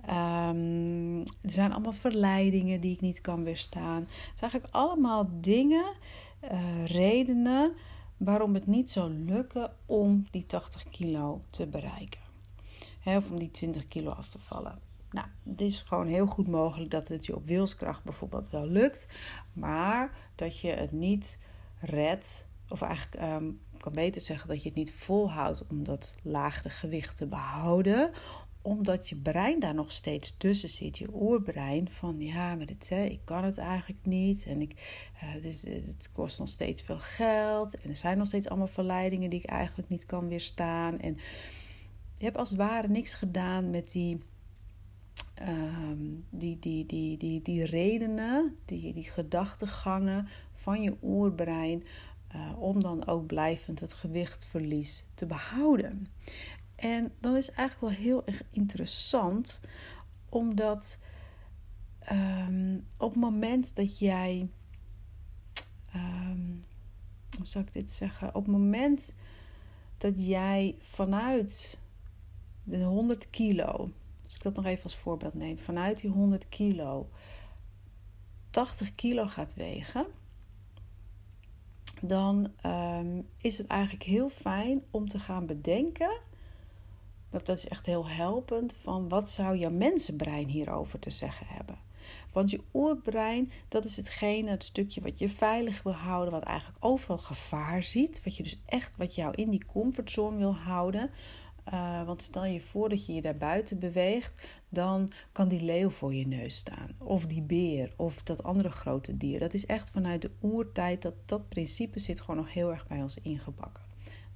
Ehm, 0.04 1.18
er 1.20 1.50
zijn 1.50 1.72
allemaal 1.72 1.92
verleidingen 1.92 2.80
die 2.80 2.92
ik 2.92 3.00
niet 3.00 3.20
kan 3.20 3.44
weerstaan. 3.44 4.00
Het 4.00 4.38
zijn 4.38 4.50
eigenlijk 4.50 4.74
allemaal 4.74 5.24
dingen, 5.32 5.92
uh, 6.52 6.86
redenen 6.86 7.72
waarom 8.16 8.54
het 8.54 8.66
niet 8.66 8.90
zou 8.90 9.10
lukken 9.10 9.72
om 9.86 10.26
die 10.30 10.46
80 10.46 10.84
kilo 10.90 11.40
te 11.50 11.66
bereiken. 11.66 12.29
Of 13.04 13.30
om 13.30 13.38
die 13.38 13.50
20 13.50 13.88
kilo 13.88 14.10
af 14.10 14.28
te 14.28 14.38
vallen. 14.38 14.78
Nou, 15.10 15.26
het 15.48 15.60
is 15.60 15.80
gewoon 15.80 16.06
heel 16.06 16.26
goed 16.26 16.48
mogelijk 16.48 16.90
dat 16.90 17.08
het 17.08 17.26
je 17.26 17.36
op 17.36 17.46
wilskracht 17.46 18.04
bijvoorbeeld 18.04 18.50
wel 18.50 18.66
lukt, 18.66 19.06
maar 19.52 20.16
dat 20.34 20.60
je 20.60 20.70
het 20.70 20.92
niet 20.92 21.38
redt, 21.78 22.48
of 22.68 22.82
eigenlijk 22.82 23.22
um, 23.22 23.60
kan 23.78 23.92
beter 23.92 24.20
zeggen 24.20 24.48
dat 24.48 24.62
je 24.62 24.68
het 24.68 24.78
niet 24.78 24.92
volhoudt 24.92 25.66
om 25.66 25.84
dat 25.84 26.14
lagere 26.22 26.70
gewicht 26.70 27.16
te 27.16 27.26
behouden, 27.26 28.10
omdat 28.62 29.08
je 29.08 29.16
brein 29.16 29.60
daar 29.60 29.74
nog 29.74 29.92
steeds 29.92 30.36
tussen 30.36 30.68
zit, 30.68 30.98
je 30.98 31.08
oerbrein, 31.12 31.90
van 31.90 32.20
ja, 32.20 32.54
maar 32.54 32.66
hè, 32.88 33.04
ik 33.04 33.20
kan 33.24 33.44
het 33.44 33.58
eigenlijk 33.58 34.06
niet 34.06 34.46
en 34.46 34.60
ik, 34.60 34.74
dus, 35.42 35.62
het 35.62 36.10
kost 36.12 36.38
nog 36.38 36.48
steeds 36.48 36.82
veel 36.82 36.98
geld 36.98 37.76
en 37.76 37.90
er 37.90 37.96
zijn 37.96 38.18
nog 38.18 38.26
steeds 38.26 38.48
allemaal 38.48 38.66
verleidingen 38.66 39.30
die 39.30 39.38
ik 39.38 39.46
eigenlijk 39.46 39.88
niet 39.88 40.06
kan 40.06 40.28
weerstaan. 40.28 40.98
En 40.98 41.18
je 42.20 42.26
hebt 42.26 42.36
als 42.36 42.48
het 42.48 42.58
ware 42.58 42.88
niks 42.88 43.14
gedaan 43.14 43.70
met 43.70 43.92
die, 43.92 44.22
um, 45.48 46.24
die, 46.30 46.58
die, 46.58 46.86
die, 46.86 47.16
die, 47.16 47.42
die 47.42 47.64
redenen, 47.64 48.56
die, 48.64 48.94
die 48.94 49.10
gedachtegangen 49.10 50.28
van 50.54 50.82
je 50.82 50.96
oerbrein. 51.02 51.84
Uh, 52.34 52.62
om 52.62 52.82
dan 52.82 53.06
ook 53.06 53.26
blijvend 53.26 53.80
het 53.80 53.92
gewichtverlies 53.92 55.06
te 55.14 55.26
behouden. 55.26 56.06
En 56.74 57.12
dan 57.20 57.36
is 57.36 57.50
eigenlijk 57.50 57.94
wel 57.94 58.04
heel 58.04 58.26
erg 58.26 58.42
interessant, 58.50 59.60
omdat 60.28 60.98
um, 62.12 62.86
op 62.96 63.10
het 63.10 63.20
moment 63.20 63.76
dat 63.76 63.98
jij, 63.98 64.48
um, 65.94 66.64
hoe 67.36 67.46
zou 67.46 67.64
ik 67.64 67.72
dit 67.72 67.90
zeggen? 67.90 68.28
Op 68.28 68.42
het 68.42 68.52
moment 68.52 69.14
dat 69.98 70.26
jij 70.26 70.76
vanuit 70.80 71.79
de 72.64 72.82
100 72.82 73.30
kilo, 73.30 73.90
als 74.22 74.34
ik 74.34 74.42
dat 74.42 74.54
nog 74.54 74.64
even 74.64 74.84
als 74.84 74.96
voorbeeld 74.96 75.34
neem, 75.34 75.58
vanuit 75.58 76.00
die 76.00 76.10
100 76.10 76.48
kilo 76.48 77.08
80 78.50 78.94
kilo 78.94 79.26
gaat 79.26 79.54
wegen, 79.54 80.06
dan 82.02 82.52
um, 82.66 83.26
is 83.36 83.58
het 83.58 83.66
eigenlijk 83.66 84.02
heel 84.02 84.28
fijn 84.28 84.82
om 84.90 85.08
te 85.08 85.18
gaan 85.18 85.46
bedenken 85.46 86.20
dat 87.30 87.48
is 87.48 87.68
echt 87.68 87.86
heel 87.86 88.08
helpend 88.08 88.74
van 88.82 89.08
wat 89.08 89.30
zou 89.30 89.56
jouw 89.56 89.70
mensenbrein 89.70 90.48
hierover 90.48 90.98
te 90.98 91.10
zeggen 91.10 91.46
hebben. 91.48 91.78
Want 92.32 92.50
je 92.50 92.60
oerbrein, 92.74 93.52
dat 93.68 93.84
is 93.84 93.96
hetgene, 93.96 94.50
het 94.50 94.64
stukje 94.64 95.00
wat 95.00 95.18
je 95.18 95.28
veilig 95.28 95.82
wil 95.82 95.92
houden, 95.92 96.32
wat 96.32 96.42
eigenlijk 96.42 96.84
overal 96.84 97.18
gevaar 97.18 97.84
ziet. 97.84 98.24
Wat 98.24 98.36
je 98.36 98.42
dus 98.42 98.60
echt, 98.66 98.96
wat 98.96 99.14
jou 99.14 99.34
in 99.34 99.50
die 99.50 99.64
comfortzone 99.66 100.36
wil 100.36 100.54
houden. 100.54 101.10
Uh, 101.72 102.02
want 102.04 102.22
stel 102.22 102.44
je 102.44 102.60
voor 102.60 102.88
dat 102.88 103.06
je 103.06 103.14
je 103.14 103.22
daar 103.22 103.36
buiten 103.36 103.78
beweegt, 103.78 104.46
dan 104.68 105.10
kan 105.32 105.48
die 105.48 105.62
leeuw 105.62 105.90
voor 105.90 106.14
je 106.14 106.26
neus 106.26 106.56
staan. 106.56 106.90
Of 106.98 107.24
die 107.24 107.42
beer, 107.42 107.92
of 107.96 108.22
dat 108.22 108.42
andere 108.42 108.70
grote 108.70 109.16
dier. 109.16 109.38
Dat 109.38 109.54
is 109.54 109.66
echt 109.66 109.90
vanuit 109.90 110.22
de 110.22 110.30
oertijd, 110.40 111.02
dat, 111.02 111.14
dat 111.24 111.48
principe 111.48 111.98
zit 111.98 112.20
gewoon 112.20 112.36
nog 112.36 112.52
heel 112.52 112.70
erg 112.70 112.86
bij 112.86 113.02
ons 113.02 113.18
ingebakken. 113.22 113.82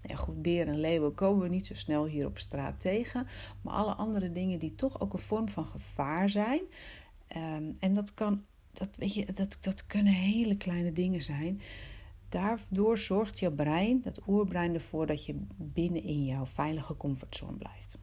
Ja, 0.07 0.17
goed, 0.17 0.43
beren 0.43 0.73
en 0.73 0.81
leeuwen 0.81 1.15
komen 1.15 1.43
we 1.43 1.49
niet 1.49 1.67
zo 1.67 1.75
snel 1.75 2.07
hier 2.07 2.27
op 2.27 2.39
straat 2.39 2.81
tegen. 2.81 3.27
Maar 3.63 3.75
alle 3.75 3.95
andere 3.95 4.33
dingen 4.33 4.59
die 4.59 4.75
toch 4.75 5.01
ook 5.01 5.13
een 5.13 5.19
vorm 5.19 5.49
van 5.49 5.65
gevaar 5.65 6.31
zijn. 6.31 6.61
Ehm, 7.27 7.73
en 7.81 7.95
dat, 7.95 8.15
kan, 8.15 8.45
dat, 8.73 8.89
weet 8.97 9.15
je, 9.15 9.27
dat, 9.33 9.59
dat 9.61 9.87
kunnen 9.87 10.13
hele 10.13 10.57
kleine 10.57 10.93
dingen 10.93 11.23
zijn. 11.23 11.61
Daardoor 12.35 12.99
zorgt 12.99 13.39
jouw 13.39 13.51
brein, 13.51 14.01
dat 14.03 14.21
oerbrein, 14.27 14.75
ervoor 14.75 15.07
dat 15.07 15.25
je 15.25 15.47
binnen 15.57 16.03
in 16.03 16.25
jouw 16.25 16.47
veilige 16.47 16.97
comfortzone 16.97 17.57
blijft. 17.57 17.99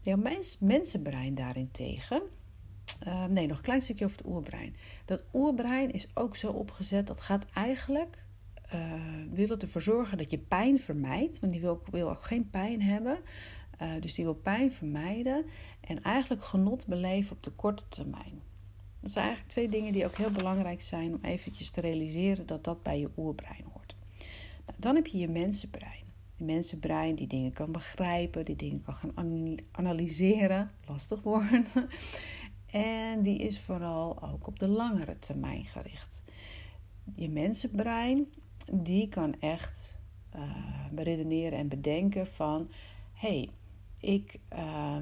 Jouw 0.00 0.16
mens, 0.16 0.58
mensenbrein 0.58 1.34
daarentegen. 1.34 2.22
Uh, 3.06 3.24
nee, 3.24 3.46
nog 3.46 3.56
een 3.56 3.62
klein 3.62 3.82
stukje 3.82 4.04
over 4.04 4.16
het 4.16 4.26
oerbrein. 4.26 4.76
Dat 5.04 5.22
oerbrein 5.32 5.92
is 5.92 6.08
ook 6.14 6.36
zo 6.36 6.50
opgezet, 6.50 7.06
dat 7.06 7.20
gaat 7.20 7.50
eigenlijk 7.50 8.18
uh, 8.74 8.92
wil 9.30 9.58
ervoor 9.58 9.82
zorgen 9.82 10.18
dat 10.18 10.30
je 10.30 10.38
pijn 10.38 10.80
vermijdt. 10.80 11.40
Want 11.40 11.52
die 11.52 11.60
wil, 11.60 11.82
wil 11.90 12.10
ook 12.10 12.22
geen 12.22 12.50
pijn 12.50 12.82
hebben. 12.82 13.18
Uh, 13.82 13.92
dus 14.00 14.14
die 14.14 14.24
wil 14.24 14.34
pijn 14.34 14.72
vermijden. 14.72 15.44
En 15.80 16.02
eigenlijk 16.02 16.44
genot 16.44 16.86
beleven 16.86 17.36
op 17.36 17.42
de 17.42 17.50
korte 17.50 17.82
termijn. 17.88 18.40
Dat 19.06 19.14
zijn 19.14 19.26
eigenlijk 19.26 19.54
twee 19.54 19.80
dingen 19.80 19.92
die 19.92 20.04
ook 20.04 20.16
heel 20.16 20.30
belangrijk 20.30 20.82
zijn 20.82 21.14
om 21.14 21.18
eventjes 21.22 21.70
te 21.70 21.80
realiseren 21.80 22.46
dat 22.46 22.64
dat 22.64 22.82
bij 22.82 23.00
je 23.00 23.10
oerbrein 23.16 23.64
hoort. 23.72 23.96
Nou, 24.66 24.78
dan 24.78 24.94
heb 24.94 25.06
je 25.06 25.18
je 25.18 25.28
mensenbrein. 25.28 26.04
Je 26.36 26.44
mensenbrein 26.44 27.14
die 27.14 27.26
dingen 27.26 27.52
kan 27.52 27.72
begrijpen, 27.72 28.44
die 28.44 28.56
dingen 28.56 28.82
kan 28.82 28.94
gaan 28.94 29.58
analyseren. 29.70 30.70
Lastig 30.86 31.22
woord. 31.22 31.72
En 32.66 33.22
die 33.22 33.38
is 33.38 33.60
vooral 33.60 34.22
ook 34.22 34.46
op 34.46 34.58
de 34.58 34.68
langere 34.68 35.18
termijn 35.18 35.66
gericht. 35.66 36.22
Je 37.14 37.28
mensenbrein 37.28 38.26
die 38.72 39.08
kan 39.08 39.40
echt 39.40 39.98
uh, 40.96 41.52
en 41.52 41.68
bedenken 41.68 42.26
van... 42.26 42.70
hey, 43.12 43.50
ik 44.00 44.38
uh, 44.52 44.96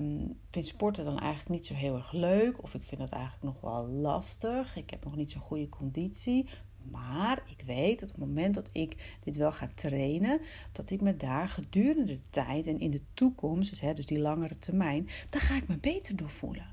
vind 0.51 0.67
sporten 0.67 1.05
dan 1.05 1.19
eigenlijk 1.19 1.51
niet 1.51 1.67
zo 1.67 1.75
heel 1.75 1.97
erg 1.97 2.13
leuk... 2.13 2.63
of 2.63 2.75
ik 2.75 2.83
vind 2.83 3.01
het 3.01 3.13
eigenlijk 3.13 3.43
nog 3.43 3.61
wel 3.61 3.89
lastig. 3.89 4.77
Ik 4.77 4.91
heb 4.91 5.05
nog 5.05 5.17
niet 5.17 5.31
zo'n 5.31 5.41
goede 5.41 5.69
conditie... 5.69 6.49
Maar 6.91 7.43
ik 7.47 7.63
weet 7.67 8.01
dat 8.01 8.09
op 8.09 8.15
het 8.15 8.27
moment 8.27 8.55
dat 8.55 8.71
ik 8.73 9.19
dit 9.21 9.37
wel 9.37 9.53
ga 9.53 9.71
trainen, 9.75 10.41
dat 10.73 10.91
ik 10.91 11.01
me 11.01 11.17
daar 11.17 11.49
gedurende 11.49 12.15
de 12.15 12.31
tijd 12.31 12.67
en 12.67 12.81
in 12.81 12.91
de 12.91 13.01
toekomst, 13.15 13.71
dus, 13.71 13.81
hè, 13.81 13.95
dus 13.95 14.07
die 14.07 14.21
langere 14.21 14.59
termijn, 14.59 15.09
daar 15.31 15.41
ga 15.41 15.55
ik 15.55 15.69
me 15.69 15.77
beter 15.77 16.17
door 16.17 16.31
voelen. 16.31 16.67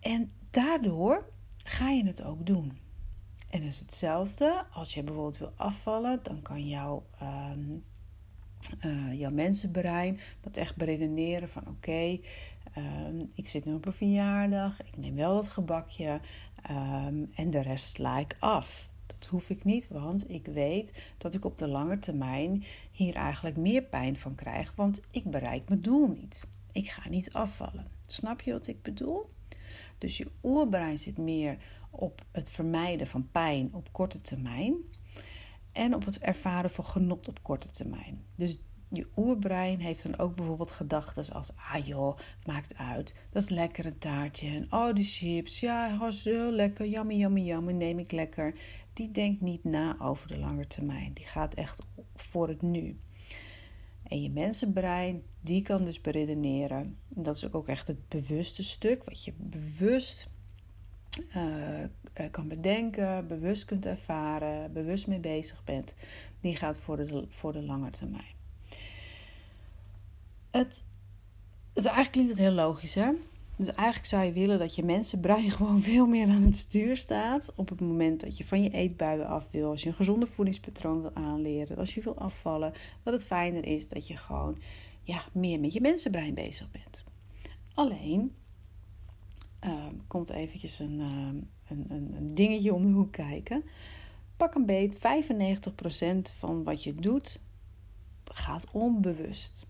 En 0.00 0.30
daardoor 0.50 1.28
ga 1.64 1.90
je 1.90 2.06
het 2.06 2.22
ook 2.22 2.46
doen. 2.46 2.78
En 3.50 3.62
is 3.62 3.78
hetzelfde, 3.78 4.64
als 4.72 4.94
je 4.94 5.02
bijvoorbeeld 5.02 5.38
wil 5.38 5.52
afvallen, 5.56 6.20
dan 6.22 6.42
kan 6.42 6.68
jouw, 6.68 7.06
um, 7.22 7.84
uh, 8.84 9.18
jouw 9.18 9.30
mensenbrein 9.30 10.20
dat 10.40 10.56
echt 10.56 10.76
beredeneren 10.76 11.48
van 11.48 11.68
oké, 11.68 12.18
ehm, 12.72 13.18
ik 13.34 13.46
zit 13.46 13.64
nu 13.64 13.74
op 13.74 13.86
een 13.86 13.92
verjaardag, 13.92 14.82
ik 14.82 14.96
neem 14.96 15.14
wel 15.14 15.34
dat 15.34 15.48
gebakje 15.48 16.20
ehm, 16.62 17.24
en 17.34 17.50
de 17.50 17.62
rest 17.62 17.88
sla 17.88 18.18
ik 18.18 18.36
af. 18.38 18.88
Dat 19.06 19.26
hoef 19.26 19.50
ik 19.50 19.64
niet, 19.64 19.88
want 19.88 20.30
ik 20.30 20.46
weet 20.46 21.02
dat 21.18 21.34
ik 21.34 21.44
op 21.44 21.58
de 21.58 21.68
lange 21.68 21.98
termijn 21.98 22.64
hier 22.90 23.14
eigenlijk 23.14 23.56
meer 23.56 23.82
pijn 23.82 24.16
van 24.16 24.34
krijg, 24.34 24.72
want 24.74 25.00
ik 25.10 25.24
bereik 25.24 25.68
mijn 25.68 25.82
doel 25.82 26.08
niet. 26.08 26.46
Ik 26.72 26.88
ga 26.88 27.08
niet 27.08 27.32
afvallen. 27.32 27.86
Snap 28.06 28.40
je 28.40 28.52
wat 28.52 28.66
ik 28.66 28.82
bedoel? 28.82 29.30
Dus 29.98 30.16
je 30.16 30.30
oerbrein 30.42 30.98
zit 30.98 31.18
meer 31.18 31.56
op 31.90 32.24
het 32.32 32.50
vermijden 32.50 33.06
van 33.06 33.28
pijn 33.32 33.68
op 33.72 33.92
korte 33.92 34.20
termijn 34.20 34.74
en 35.76 35.94
op 35.94 36.04
het 36.04 36.18
ervaren 36.18 36.70
van 36.70 36.84
genot 36.84 37.28
op 37.28 37.42
korte 37.42 37.70
termijn. 37.70 38.24
Dus 38.34 38.60
je 38.88 39.06
oerbrein 39.16 39.80
heeft 39.80 40.02
dan 40.02 40.18
ook 40.18 40.34
bijvoorbeeld 40.34 40.70
gedachten 40.70 41.34
als: 41.34 41.50
ah 41.56 41.86
joh, 41.86 42.18
maakt 42.44 42.76
uit, 42.76 43.14
dat 43.30 43.42
is 43.42 43.48
lekker 43.48 43.86
een 43.86 43.98
taartje. 43.98 44.48
En 44.48 44.66
oh, 44.70 44.94
de 44.94 45.02
chips, 45.02 45.60
ja, 45.60 46.10
heel 46.22 46.52
lekker, 46.52 46.86
yummy, 46.86 47.14
yummy, 47.14 47.40
yummy, 47.40 47.72
neem 47.72 47.98
ik 47.98 48.12
lekker. 48.12 48.54
Die 48.92 49.10
denkt 49.10 49.40
niet 49.40 49.64
na 49.64 49.96
over 50.00 50.28
de 50.28 50.38
lange 50.38 50.66
termijn. 50.66 51.12
Die 51.12 51.26
gaat 51.26 51.54
echt 51.54 51.82
voor 52.14 52.48
het 52.48 52.62
nu. 52.62 52.98
En 54.02 54.22
je 54.22 54.30
mensenbrein, 54.30 55.22
die 55.40 55.62
kan 55.62 55.84
dus 55.84 56.00
beredeneren. 56.00 56.98
En 57.14 57.22
dat 57.22 57.36
is 57.36 57.52
ook 57.52 57.68
echt 57.68 57.86
het 57.86 58.08
bewuste 58.08 58.64
stuk, 58.64 59.04
wat 59.04 59.24
je 59.24 59.32
bewust 59.36 60.28
uh, 61.36 62.30
kan 62.30 62.48
bedenken, 62.48 63.26
bewust 63.26 63.64
kunt 63.64 63.86
ervaren, 63.86 64.72
bewust 64.72 65.06
mee 65.06 65.18
bezig 65.18 65.64
bent, 65.64 65.94
die 66.40 66.56
gaat 66.56 66.78
voor 66.78 66.96
de, 66.96 67.24
voor 67.28 67.52
de 67.52 67.62
lange 67.62 67.90
termijn. 67.90 68.34
Het, 70.50 70.84
het, 71.74 71.84
eigenlijk 71.84 72.12
klinkt 72.12 72.30
het 72.30 72.40
heel 72.40 72.52
logisch, 72.52 72.94
hè? 72.94 73.10
Dus 73.56 73.66
eigenlijk 73.66 74.06
zou 74.06 74.24
je 74.24 74.32
willen 74.32 74.58
dat 74.58 74.74
je 74.74 74.84
mensenbrein 74.84 75.50
gewoon 75.56 75.80
veel 75.80 76.06
meer 76.06 76.28
aan 76.28 76.42
het 76.42 76.56
stuur 76.56 76.96
staat. 76.96 77.52
Op 77.54 77.68
het 77.68 77.80
moment 77.80 78.20
dat 78.20 78.38
je 78.38 78.44
van 78.44 78.62
je 78.62 78.70
eetbuien 78.70 79.26
af 79.26 79.46
wil. 79.50 79.70
Als 79.70 79.82
je 79.82 79.88
een 79.88 79.94
gezonde 79.94 80.26
voedingspatroon 80.26 81.00
wil 81.00 81.14
aanleren. 81.14 81.76
Als 81.76 81.94
je 81.94 82.02
wil 82.02 82.18
afvallen. 82.18 82.72
Dat 83.02 83.12
het 83.12 83.26
fijner 83.26 83.66
is 83.66 83.88
dat 83.88 84.08
je 84.08 84.16
gewoon 84.16 84.58
ja, 85.02 85.24
meer 85.32 85.60
met 85.60 85.72
je 85.72 85.80
mensenbrein 85.80 86.34
bezig 86.34 86.70
bent. 86.70 87.04
Alleen 87.74 88.34
uh, 89.64 89.86
komt 90.06 90.30
eventjes 90.30 90.78
een, 90.78 90.98
een, 90.98 91.48
een, 91.68 92.14
een 92.16 92.34
dingetje 92.34 92.74
om 92.74 92.82
de 92.82 92.92
hoek 92.92 93.12
kijken. 93.12 93.64
Pak 94.36 94.54
een 94.54 94.66
beet, 94.66 94.96
95% 94.96 94.98
van 96.38 96.62
wat 96.62 96.82
je 96.82 96.94
doet 96.94 97.40
gaat 98.24 98.70
onbewust. 98.70 99.66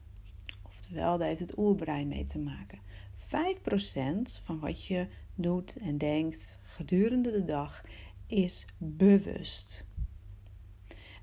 Oftewel, 0.62 1.18
daar 1.18 1.28
heeft 1.28 1.40
het 1.40 1.58
oerbrein 1.58 2.08
mee 2.08 2.24
te 2.24 2.38
maken. 2.38 2.78
5% 3.26 4.42
van 4.42 4.58
wat 4.58 4.86
je 4.86 5.06
doet 5.34 5.76
en 5.76 5.98
denkt 5.98 6.58
gedurende 6.60 7.30
de 7.30 7.44
dag 7.44 7.84
is 8.26 8.66
bewust. 8.78 9.84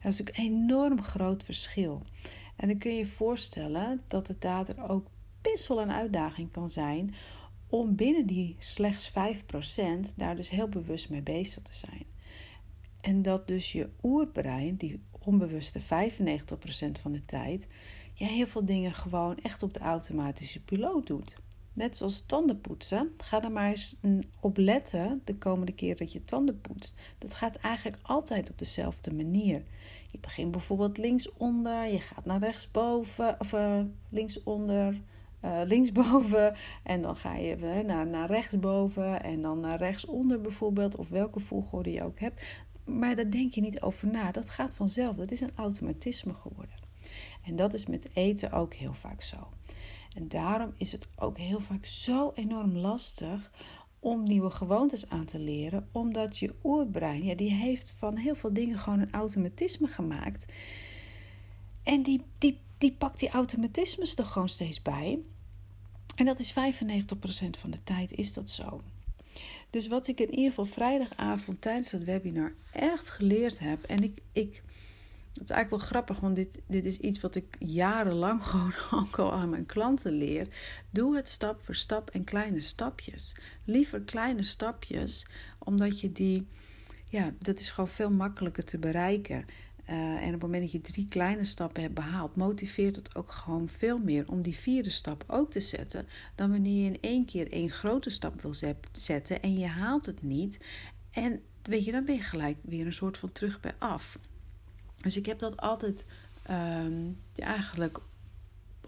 Dat 0.02 0.12
is 0.12 0.20
een 0.20 0.28
enorm 0.28 1.02
groot 1.02 1.44
verschil. 1.44 2.02
En 2.56 2.68
dan 2.68 2.78
kun 2.78 2.92
je 2.92 2.98
je 2.98 3.06
voorstellen 3.06 4.02
dat 4.08 4.28
het 4.28 4.42
daardoor 4.42 4.88
ook 4.88 5.08
best 5.42 5.68
wel 5.68 5.82
een 5.82 5.92
uitdaging 5.92 6.52
kan 6.52 6.70
zijn 6.70 7.14
om 7.74 7.96
binnen 7.96 8.26
die 8.26 8.56
slechts 8.60 9.12
5% 9.12 9.14
daar 10.16 10.36
dus 10.36 10.50
heel 10.50 10.68
bewust 10.68 11.10
mee 11.10 11.22
bezig 11.22 11.64
te 11.64 11.74
zijn. 11.74 12.06
En 13.02 13.22
dat 13.22 13.48
dus 13.48 13.72
je 13.72 13.90
oerbrein, 14.04 14.76
die 14.76 15.02
onbewuste 15.20 15.80
95% 15.82 15.84
van 17.02 17.12
de 17.12 17.26
tijd, 17.26 17.68
je 18.14 18.26
heel 18.26 18.46
veel 18.46 18.66
dingen 18.66 18.94
gewoon 18.94 19.38
echt 19.38 19.64
op 19.64 19.74
de 19.74 19.80
automatische 19.80 20.64
piloot 20.64 21.08
doet. 21.08 21.36
Net 21.74 21.98
zoals 21.98 22.24
tandenpoetsen. 22.26 23.14
Ga 23.18 23.44
er 23.44 23.52
maar 23.52 23.70
eens 23.70 23.96
op 24.40 24.58
letten 24.58 25.22
de 25.24 25.36
komende 25.36 25.74
keer 25.74 25.96
dat 25.96 26.12
je 26.12 26.26
tanden 26.26 26.62
poetst. 26.62 26.96
Dat 27.18 27.34
gaat 27.34 27.56
eigenlijk 27.56 27.98
altijd 28.02 28.50
op 28.50 28.58
dezelfde 28.58 29.14
manier. 29.14 29.64
Je 30.12 30.20
begint 30.20 30.52
bijvoorbeeld 30.52 30.98
linksonder, 30.98 31.86
je 31.86 32.00
gaat 32.00 32.26
naar 32.26 32.40
rechtsboven, 32.40 33.36
of 33.40 33.54
uh, 33.54 33.80
linksonder, 34.10 35.02
uh, 35.46 35.62
linksboven. 35.66 36.56
En 36.84 37.02
dan 37.02 37.16
ga 37.16 37.36
je 37.36 37.58
uh, 37.58 37.80
naar, 37.80 38.08
naar 38.08 38.28
rechtsboven 38.28 39.24
en 39.24 39.42
dan 39.42 39.60
naar 39.60 39.78
rechtsonder 39.78 40.42
bijvoorbeeld, 40.42 40.96
of 40.96 41.10
welke 41.10 41.40
volgorde 41.40 41.92
je 41.92 42.04
ook 42.04 42.20
hebt. 42.20 42.46
Maar 42.86 43.16
daar 43.16 43.30
denk 43.30 43.54
je 43.54 43.62
niet 43.62 43.82
over 43.82 44.08
na. 44.08 44.32
Dat 44.32 44.50
gaat 44.50 44.76
vanzelf. 44.76 45.16
Dat 45.16 45.32
is 45.32 45.42
een 45.42 45.56
automatisme 45.56 46.34
geworden. 46.34 46.76
En 47.44 47.56
dat 47.56 47.74
is 47.74 47.86
met 47.86 48.10
eten 48.14 48.52
ook 48.52 48.74
heel 48.74 48.94
vaak 48.94 49.22
zo. 49.22 49.38
En 50.16 50.28
daarom 50.28 50.72
is 50.78 50.92
het 50.92 51.08
ook 51.16 51.38
heel 51.38 51.60
vaak 51.60 51.86
zo 51.86 52.32
enorm 52.36 52.78
lastig 52.78 53.52
om 54.00 54.24
nieuwe 54.24 54.50
gewoontes 54.50 55.10
aan 55.10 55.26
te 55.26 55.40
leren, 55.40 55.88
omdat 55.92 56.38
je 56.38 56.56
oerbrein, 56.64 57.24
ja, 57.24 57.36
die 57.36 57.54
heeft 57.54 57.96
van 57.98 58.18
heel 58.18 58.36
veel 58.36 58.54
dingen 58.54 58.78
gewoon 58.78 59.00
een 59.00 59.12
automatisme 59.12 59.88
gemaakt. 59.88 60.46
En 61.84 62.04
die, 62.04 62.22
die, 62.38 62.60
die 62.78 62.92
pakt 62.94 63.20
die 63.20 63.30
automatismes 63.30 64.16
er 64.16 64.26
gewoon 64.26 64.50
steeds 64.50 64.82
bij. 64.82 65.20
En 66.16 66.26
dat 66.26 66.40
is 66.40 66.52
95% 66.52 66.56
van 67.60 67.72
de 67.72 67.84
tijd 67.84 68.14
is 68.14 68.34
dat 68.34 68.50
zo. 68.50 68.82
Dus 69.70 69.88
wat 69.88 70.08
ik 70.08 70.20
in 70.20 70.30
ieder 70.30 70.50
geval 70.50 70.66
vrijdagavond 70.66 71.62
tijdens 71.62 71.92
dat 71.92 72.04
webinar 72.04 72.54
echt 72.72 73.10
geleerd 73.10 73.60
heb. 73.60 73.84
En 73.84 74.04
ik, 74.04 74.22
ik 74.32 74.64
het 75.34 75.44
is 75.44 75.50
eigenlijk 75.50 75.70
wel 75.70 75.92
grappig, 75.92 76.20
want 76.20 76.36
dit, 76.36 76.62
dit 76.68 76.86
is 76.86 76.98
iets 76.98 77.22
wat 77.22 77.36
ik 77.36 77.56
jarenlang 77.60 78.46
gewoon 78.48 78.74
ook 78.92 79.20
al 79.20 79.34
aan 79.34 79.50
mijn 79.50 79.66
klanten 79.66 80.14
leer. 80.14 80.48
Doe 80.90 81.16
het 81.16 81.30
stap 81.30 81.62
voor 81.64 81.76
stap 81.76 82.10
en 82.10 82.24
kleine 82.24 82.60
stapjes. 82.60 83.36
Liever 83.66 84.02
kleine 84.02 84.44
stapjes, 84.44 85.26
omdat 85.58 86.00
je 86.00 86.12
die, 86.12 86.48
ja, 87.10 87.34
dat 87.40 87.60
is 87.60 87.70
gewoon 87.70 87.90
veel 87.90 88.12
makkelijker 88.12 88.64
te 88.64 88.78
bereiken. 88.78 89.46
Uh, 89.90 89.96
en 89.96 90.26
op 90.26 90.32
het 90.32 90.42
moment 90.42 90.62
dat 90.62 90.72
je 90.72 90.82
drie 90.82 91.06
kleine 91.10 91.44
stappen 91.44 91.82
hebt 91.82 91.94
behaald, 91.94 92.36
motiveert 92.36 92.96
het 92.96 93.16
ook 93.16 93.32
gewoon 93.32 93.70
veel 93.70 93.98
meer 93.98 94.26
om 94.28 94.42
die 94.42 94.56
vierde 94.56 94.90
stap 94.90 95.24
ook 95.28 95.52
te 95.52 95.60
zetten. 95.60 96.08
Dan 96.36 96.52
wanneer 96.52 96.84
je 96.84 96.90
in 96.90 97.02
één 97.02 97.26
keer 97.26 97.52
één 97.52 97.70
grote 97.70 98.10
stap 98.10 98.42
wil 98.42 98.54
zetten 98.92 99.42
en 99.42 99.60
je 99.60 99.68
haalt 99.68 100.06
het 100.06 100.24
niet. 100.24 100.60
En 101.12 101.42
weet 101.64 101.86
je, 101.86 101.92
dan 101.92 102.06
ben 102.06 102.16
je 102.16 102.22
gelijk 102.22 102.58
weer 102.62 102.86
een 102.86 102.94
soort 102.94 103.18
van 103.18 103.32
terug 103.32 103.60
bij 103.60 103.74
af. 103.78 104.20
Dus 105.02 105.18
ik 105.18 105.26
heb 105.26 105.40
dat 105.40 105.58
altijd 105.58 106.06
ehm, 106.44 107.12
eigenlijk 107.36 108.00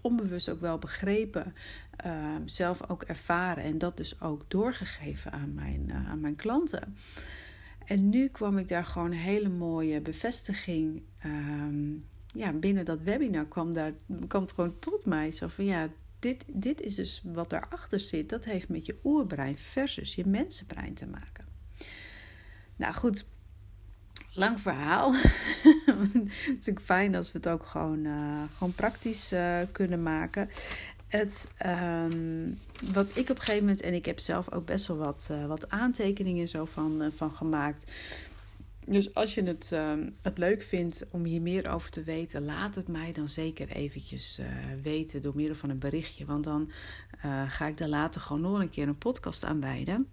onbewust 0.00 0.48
ook 0.48 0.60
wel 0.60 0.78
begrepen, 0.78 1.54
ehm, 1.96 2.40
zelf 2.44 2.90
ook 2.90 3.02
ervaren 3.02 3.64
en 3.64 3.78
dat 3.78 3.96
dus 3.96 4.20
ook 4.20 4.44
doorgegeven 4.48 5.32
aan 5.32 5.54
mijn, 5.54 5.84
uh, 5.88 6.08
aan 6.08 6.20
mijn 6.20 6.36
klanten. 6.36 6.96
En 7.86 8.08
nu 8.08 8.28
kwam 8.28 8.58
ik 8.58 8.68
daar 8.68 8.84
gewoon 8.84 9.12
een 9.12 9.18
hele 9.18 9.48
mooie 9.48 10.00
bevestiging. 10.00 11.02
Ehm, 11.18 11.92
ja, 12.26 12.52
binnen 12.52 12.84
dat 12.84 13.00
webinar 13.00 13.46
kwam, 13.46 13.72
daar, 13.72 13.92
kwam 14.28 14.42
het 14.42 14.52
gewoon 14.52 14.78
tot 14.78 15.04
mij. 15.04 15.30
Zo 15.30 15.48
van 15.48 15.64
ja, 15.64 15.88
dit, 16.18 16.44
dit 16.48 16.80
is 16.80 16.94
dus 16.94 17.22
wat 17.24 17.52
erachter 17.52 18.00
zit. 18.00 18.28
Dat 18.28 18.44
heeft 18.44 18.68
met 18.68 18.86
je 18.86 18.98
oerbrein 19.04 19.56
versus 19.56 20.14
je 20.14 20.26
mensenbrein 20.26 20.94
te 20.94 21.06
maken. 21.06 21.44
Nou 22.76 22.94
goed, 22.94 23.24
lang 24.32 24.60
verhaal. 24.60 25.14
het 25.14 26.14
is 26.24 26.46
natuurlijk 26.48 26.86
fijn 26.86 27.14
als 27.14 27.32
we 27.32 27.38
het 27.38 27.48
ook 27.48 27.62
gewoon, 27.62 28.04
uh, 28.04 28.42
gewoon 28.56 28.74
praktisch 28.74 29.32
uh, 29.32 29.58
kunnen 29.72 30.02
maken. 30.02 30.50
Het, 31.16 31.50
um, 31.66 32.58
wat 32.92 33.16
ik 33.16 33.30
op 33.30 33.38
gegeven 33.38 33.60
moment, 33.60 33.80
en 33.80 33.94
ik 33.94 34.06
heb 34.06 34.18
zelf 34.18 34.52
ook 34.52 34.66
best 34.66 34.86
wel 34.86 34.96
wat, 34.96 35.28
uh, 35.30 35.46
wat 35.46 35.70
aantekeningen 35.70 36.48
zo 36.48 36.64
van, 36.64 37.12
van 37.14 37.32
gemaakt. 37.32 37.92
Dus 38.84 39.14
als 39.14 39.34
je 39.34 39.42
het, 39.42 39.72
ehm, 39.72 40.10
het 40.22 40.38
leuk 40.38 40.62
vindt 40.62 41.06
om 41.10 41.24
hier 41.24 41.42
meer 41.42 41.70
over 41.70 41.90
te 41.90 42.02
weten, 42.02 42.44
laat 42.44 42.74
het 42.74 42.88
mij 42.88 43.12
dan 43.12 43.28
zeker 43.28 43.68
eventjes 43.68 44.40
weten 44.82 45.22
door 45.22 45.36
middel 45.36 45.56
van 45.56 45.70
een 45.70 45.78
berichtje. 45.78 46.24
Want 46.24 46.44
dan 46.44 46.70
ga 47.48 47.66
ik 47.66 47.76
daar 47.76 47.88
later 47.88 48.20
gewoon 48.20 48.40
nog 48.40 48.60
een 48.60 48.70
keer 48.70 48.88
een 48.88 48.98
podcast 48.98 49.44
aan 49.44 49.60
wijden. 49.60 50.08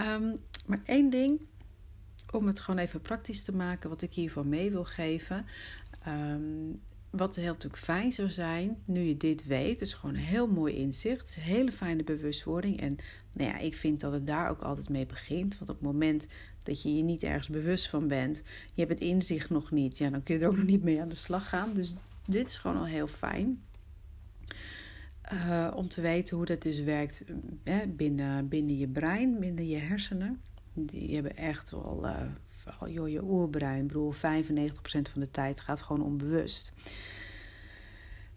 Um, 0.00 0.40
maar 0.66 0.80
één 0.84 1.10
ding 1.10 1.40
om 2.30 2.46
het 2.46 2.60
gewoon 2.60 2.80
even 2.80 3.00
praktisch 3.00 3.44
te 3.44 3.54
maken, 3.54 3.90
wat 3.90 4.02
ik 4.02 4.14
hiervan 4.14 4.48
mee 4.48 4.70
wil 4.70 4.84
geven. 4.84 5.46
Wat 7.16 7.36
heel 7.36 7.52
natuurlijk 7.52 7.82
fijn 7.82 8.12
zou 8.12 8.30
zijn, 8.30 8.82
nu 8.84 9.00
je 9.00 9.16
dit 9.16 9.46
weet, 9.46 9.80
is 9.80 9.94
gewoon 9.94 10.14
een 10.14 10.20
heel 10.20 10.46
mooi 10.46 10.74
inzicht. 10.74 11.20
Het 11.20 11.28
is 11.28 11.36
een 11.36 11.42
hele 11.42 11.72
fijne 11.72 12.04
bewustwording. 12.04 12.80
En 12.80 12.96
nou 13.32 13.50
ja, 13.50 13.58
ik 13.58 13.76
vind 13.76 14.00
dat 14.00 14.12
het 14.12 14.26
daar 14.26 14.50
ook 14.50 14.62
altijd 14.62 14.88
mee 14.88 15.06
begint. 15.06 15.58
Want 15.58 15.70
op 15.70 15.76
het 15.76 15.84
moment 15.84 16.26
dat 16.62 16.82
je 16.82 16.96
je 16.96 17.02
niet 17.02 17.22
ergens 17.22 17.48
bewust 17.48 17.88
van 17.88 18.08
bent, 18.08 18.42
je 18.74 18.80
hebt 18.84 18.92
het 18.92 19.08
inzicht 19.08 19.50
nog 19.50 19.70
niet, 19.70 19.98
ja, 19.98 20.10
dan 20.10 20.22
kun 20.22 20.34
je 20.34 20.40
er 20.40 20.48
ook 20.48 20.56
nog 20.56 20.66
niet 20.66 20.82
mee 20.82 21.00
aan 21.00 21.08
de 21.08 21.14
slag 21.14 21.48
gaan. 21.48 21.74
Dus 21.74 21.94
dit 22.26 22.48
is 22.48 22.56
gewoon 22.56 22.76
al 22.76 22.86
heel 22.86 23.08
fijn. 23.08 23.62
Uh, 25.32 25.72
om 25.74 25.88
te 25.88 26.00
weten 26.00 26.36
hoe 26.36 26.46
dat 26.46 26.62
dus 26.62 26.80
werkt 26.80 27.24
binnen, 27.88 28.48
binnen 28.48 28.78
je 28.78 28.88
brein, 28.88 29.38
binnen 29.38 29.68
je 29.68 29.76
hersenen 29.76 30.40
die 30.74 31.14
hebben 31.14 31.36
echt 31.36 31.70
wel, 31.70 32.00
uh, 32.04 32.20
vooral 32.64 32.88
joh, 32.88 33.08
je 33.08 33.22
oerbrein, 33.22 33.86
broer, 33.86 34.14
95% 34.14 34.18
van 35.10 35.20
de 35.20 35.30
tijd 35.30 35.60
gaat 35.60 35.82
gewoon 35.82 36.02
onbewust. 36.02 36.72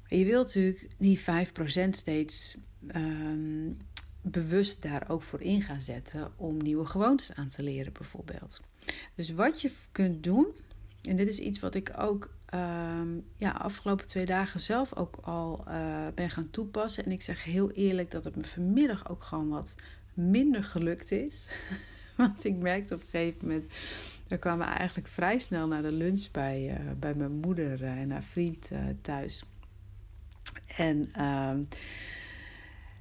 je 0.08 0.26
wilt 0.26 0.46
natuurlijk 0.46 0.88
die 0.98 1.20
5% 1.20 1.24
steeds 1.90 2.58
um, 2.96 3.78
bewust 4.22 4.82
daar 4.82 5.10
ook 5.10 5.22
voor 5.22 5.42
in 5.42 5.62
gaan 5.62 5.82
zetten 5.82 6.32
om 6.36 6.58
nieuwe 6.58 6.86
gewoontes 6.86 7.34
aan 7.34 7.48
te 7.48 7.64
leren, 7.64 7.94
bijvoorbeeld. 7.94 8.62
Dus 9.16 9.32
wat 9.32 9.62
je 9.62 9.72
kunt 9.92 10.24
doen, 10.24 10.48
en 11.02 11.16
dit 11.16 11.28
is 11.28 11.40
iets 11.40 11.60
wat 11.60 11.76
ik 11.76 11.92
ook 11.98 12.36
um, 12.54 13.26
ja, 13.38 13.52
afgelopen 13.52 14.08
twee 14.08 14.26
dagen 14.26 14.60
zelf 14.60 14.96
ook 14.96 15.18
al 15.22 15.64
uh, 15.68 16.08
ben 16.16 16.30
gaan 16.30 16.50
toepassen. 16.50 17.06
En 17.06 17.12
ik 17.12 17.22
zeg 17.22 17.44
heel 17.44 17.72
eerlijk 17.72 18.12
dat 18.12 18.24
het 18.24 18.36
me 18.36 18.44
vanmiddag 18.44 19.10
ook 19.10 19.24
gewoon 19.24 19.50
wat 19.50 19.76
minder 20.14 20.64
gelukt 20.64 21.12
is. 21.12 21.48
Want 22.18 22.44
ik 22.44 22.56
merkte 22.56 22.94
op 22.94 23.02
een 23.02 23.08
gegeven 23.10 23.48
moment. 23.48 23.74
We 24.28 24.38
kwamen 24.38 24.68
eigenlijk 24.68 25.08
vrij 25.08 25.40
snel 25.40 25.68
naar 25.68 25.82
de 25.82 25.92
lunch 25.92 26.32
bij, 26.32 26.80
uh, 26.80 26.92
bij 27.00 27.14
mijn 27.14 27.32
moeder 27.32 27.82
uh, 27.82 27.92
en 27.92 28.12
haar 28.12 28.24
vriend 28.24 28.72
uh, 28.72 28.80
thuis. 29.02 29.44
En 30.78 31.10
uh, 31.18 31.54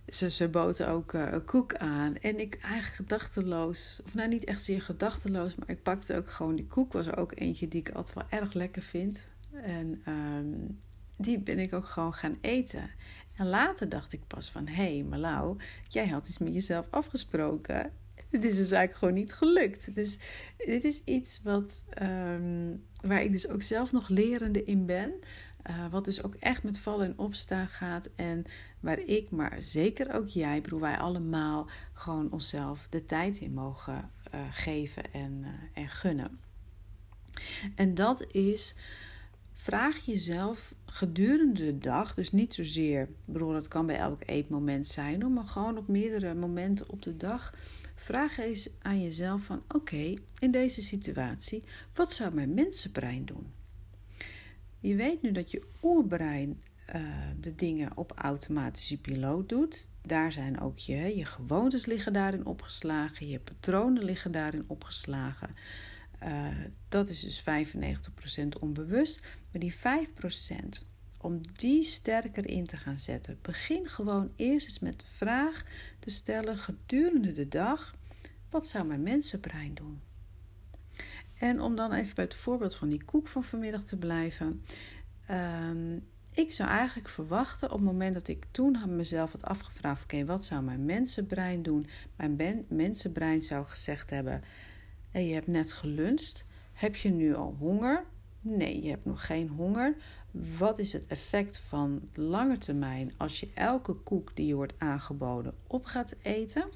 ze, 0.09 0.31
ze 0.31 0.49
boten 0.49 0.89
ook 0.89 1.13
een 1.13 1.45
koek 1.45 1.75
aan. 1.75 2.17
En 2.17 2.41
ik 2.41 2.59
eigenlijk 2.61 2.95
gedachteloos, 2.95 4.01
of 4.05 4.15
nou 4.15 4.29
niet 4.29 4.45
echt 4.45 4.63
zeer 4.63 4.81
gedachteloos, 4.81 5.55
maar 5.55 5.71
ik 5.71 5.83
pakte 5.83 6.17
ook 6.17 6.31
gewoon 6.31 6.57
die 6.57 6.67
koek. 6.67 6.93
Was 6.93 7.17
ook 7.17 7.33
eentje 7.35 7.69
die 7.69 7.81
ik 7.81 7.91
altijd 7.91 8.15
wel 8.15 8.41
erg 8.41 8.53
lekker 8.53 8.83
vind. 8.83 9.29
En 9.53 10.03
um, 10.09 10.79
die 11.17 11.39
ben 11.39 11.59
ik 11.59 11.75
ook 11.75 11.87
gewoon 11.87 12.15
gaan 12.15 12.37
eten. 12.41 12.91
En 13.37 13.47
later 13.47 13.89
dacht 13.89 14.13
ik 14.13 14.27
pas 14.27 14.51
van, 14.51 14.67
hé 14.67 15.03
hey, 15.07 15.57
jij 15.89 16.09
had 16.09 16.29
iets 16.29 16.39
met 16.39 16.55
jezelf 16.55 16.87
afgesproken 16.91 17.93
dit 18.41 18.51
is 18.51 18.57
dus 18.57 18.71
eigenlijk 18.71 18.99
gewoon 18.99 19.15
niet 19.15 19.33
gelukt. 19.33 19.95
Dus 19.95 20.19
dit 20.57 20.85
is 20.85 21.05
iets 21.05 21.41
wat, 21.43 21.85
um, 22.03 22.85
waar 23.01 23.23
ik 23.23 23.33
dus 23.33 23.49
ook 23.49 23.63
zelf 23.63 23.93
nog 23.93 24.09
lerende 24.09 24.65
in 24.65 24.87
ben. 24.87 25.13
Uh, 25.71 25.87
wat 25.91 26.05
dus 26.05 26.23
ook 26.23 26.35
echt 26.35 26.63
met 26.63 26.79
vallen 26.79 27.07
en 27.07 27.19
opstaan 27.19 27.69
gaat. 27.69 28.11
En 28.17 28.45
waar 28.81 28.99
ik, 28.99 29.31
maar 29.31 29.57
zeker 29.61 30.15
ook 30.15 30.29
jij, 30.29 30.61
broer, 30.61 30.81
wij 30.81 30.99
allemaal 30.99 31.69
gewoon 31.93 32.33
onszelf 32.33 32.87
de 32.91 33.05
tijd 33.05 33.41
in 33.41 33.53
mogen 33.53 34.11
uh, 34.35 34.41
geven 34.51 35.13
en, 35.13 35.43
uh, 35.43 35.49
en 35.83 35.89
gunnen. 35.89 36.41
En 37.75 37.95
dat 37.95 38.33
is 38.33 38.75
vraag 39.67 40.05
jezelf 40.05 40.75
gedurende 40.85 41.65
de 41.65 41.79
dag, 41.79 42.15
dus 42.15 42.33
niet 42.33 42.55
zozeer, 42.55 43.03
ik 43.03 43.09
bedoel, 43.25 43.53
dat 43.53 43.69
kan 43.69 43.87
bij 43.87 43.97
elk 43.97 44.23
eetmoment 44.27 44.87
zijn, 44.87 45.33
maar 45.33 45.45
gewoon 45.45 45.79
op 45.79 45.89
meerdere 45.89 46.35
momenten 46.35 46.89
op 46.91 47.03
de 47.03 47.17
dag. 47.17 47.55
Vraag 47.95 48.39
eens 48.39 48.69
aan 48.83 49.03
jezelf 49.03 49.43
van 49.43 49.63
oké, 49.69 50.15
in 50.39 50.51
deze 50.51 50.83
situatie, 50.83 51.63
wat 51.95 52.13
zou 52.13 52.35
mijn 52.35 52.55
mensenbrein 52.55 53.25
doen? 53.25 53.47
Je 54.81 54.95
weet 54.95 55.23
nu 55.23 55.33
dat 55.33 55.51
je 55.51 55.63
oerbrein 55.83 56.63
uh, 56.95 57.03
de 57.41 57.55
dingen 57.55 57.97
op 57.97 58.13
automatische 58.13 59.01
piloot 59.01 59.49
doet. 59.49 59.87
Daar 60.03 60.33
zijn 60.33 60.61
ook 60.61 60.79
je, 60.79 61.17
je 61.17 61.25
gewoontes 61.25 61.87
liggen 61.87 62.13
daarin 62.13 62.47
opgeslagen, 62.47 63.29
je 63.29 63.39
patronen 63.39 64.05
liggen 64.05 64.33
daarin 64.33 64.65
opgeslagen. 64.67 65.49
Uh, 66.23 66.47
dat 66.89 67.09
is 67.09 67.21
dus 67.21 67.41
95% 67.41 68.49
onbewust. 68.61 69.21
Maar 69.53 69.61
die 69.61 69.75
5%, 69.75 69.79
om 71.21 71.41
die 71.53 71.83
sterker 71.83 72.49
in 72.49 72.67
te 72.67 72.77
gaan 72.77 72.99
zetten, 72.99 73.39
begin 73.43 73.87
gewoon 73.87 74.33
eerst 74.37 74.67
eens 74.67 74.79
met 74.79 75.01
de 75.01 75.07
vraag 75.07 75.65
te 75.99 76.11
stellen 76.11 76.57
gedurende 76.57 77.33
de 77.33 77.49
dag: 77.49 77.95
wat 78.51 78.67
zou 78.67 78.87
mijn 78.87 79.03
mensenbrein 79.03 79.75
doen? 79.75 80.01
En 81.35 81.61
om 81.61 81.77
dan 81.77 81.93
even 81.93 82.15
bij 82.15 82.25
het 82.25 82.35
voorbeeld 82.35 82.75
van 82.75 82.89
die 82.89 83.05
koek 83.05 83.29
van 83.29 83.45
vanmiddag 83.45 83.83
te 83.83 83.97
blijven. 83.97 84.65
Um, 85.31 86.07
ik 86.37 86.53
zou 86.53 86.69
eigenlijk 86.69 87.09
verwachten 87.09 87.71
op 87.71 87.77
het 87.77 87.87
moment 87.87 88.15
dat 88.15 88.29
ik 88.29 88.45
toen 88.51 88.97
mezelf 88.97 89.33
had 89.33 89.45
afgevraagd: 89.45 90.03
oké, 90.03 90.25
wat 90.25 90.45
zou 90.45 90.63
mijn 90.63 90.85
mensenbrein 90.85 91.63
doen? 91.63 91.87
Mijn 92.17 92.65
mensenbrein 92.69 93.43
zou 93.43 93.65
gezegd 93.65 94.11
hebben: 94.11 94.43
je 95.21 95.35
hebt 95.35 95.47
net 95.47 95.73
geluncht. 95.73 96.45
Heb 96.73 96.97
je 96.97 97.11
nu 97.11 97.35
al 97.35 97.57
honger? 97.59 98.05
Nee, 98.41 98.83
je 98.83 98.91
hebt 98.91 99.05
nog 99.05 99.27
geen 99.27 99.49
honger. 99.49 99.97
Wat 100.59 100.79
is 100.79 100.93
het 100.93 101.07
effect 101.07 101.59
van 101.59 102.09
lange 102.15 102.59
termijn 102.59 103.13
als 103.17 103.41
je 103.41 103.51
elke 103.55 103.95
koek 103.95 104.37
die 104.37 104.47
je 104.47 104.55
wordt 104.55 104.75
aangeboden 104.79 105.55
op 105.67 105.85
gaat 105.85 106.17
eten? 106.23 106.69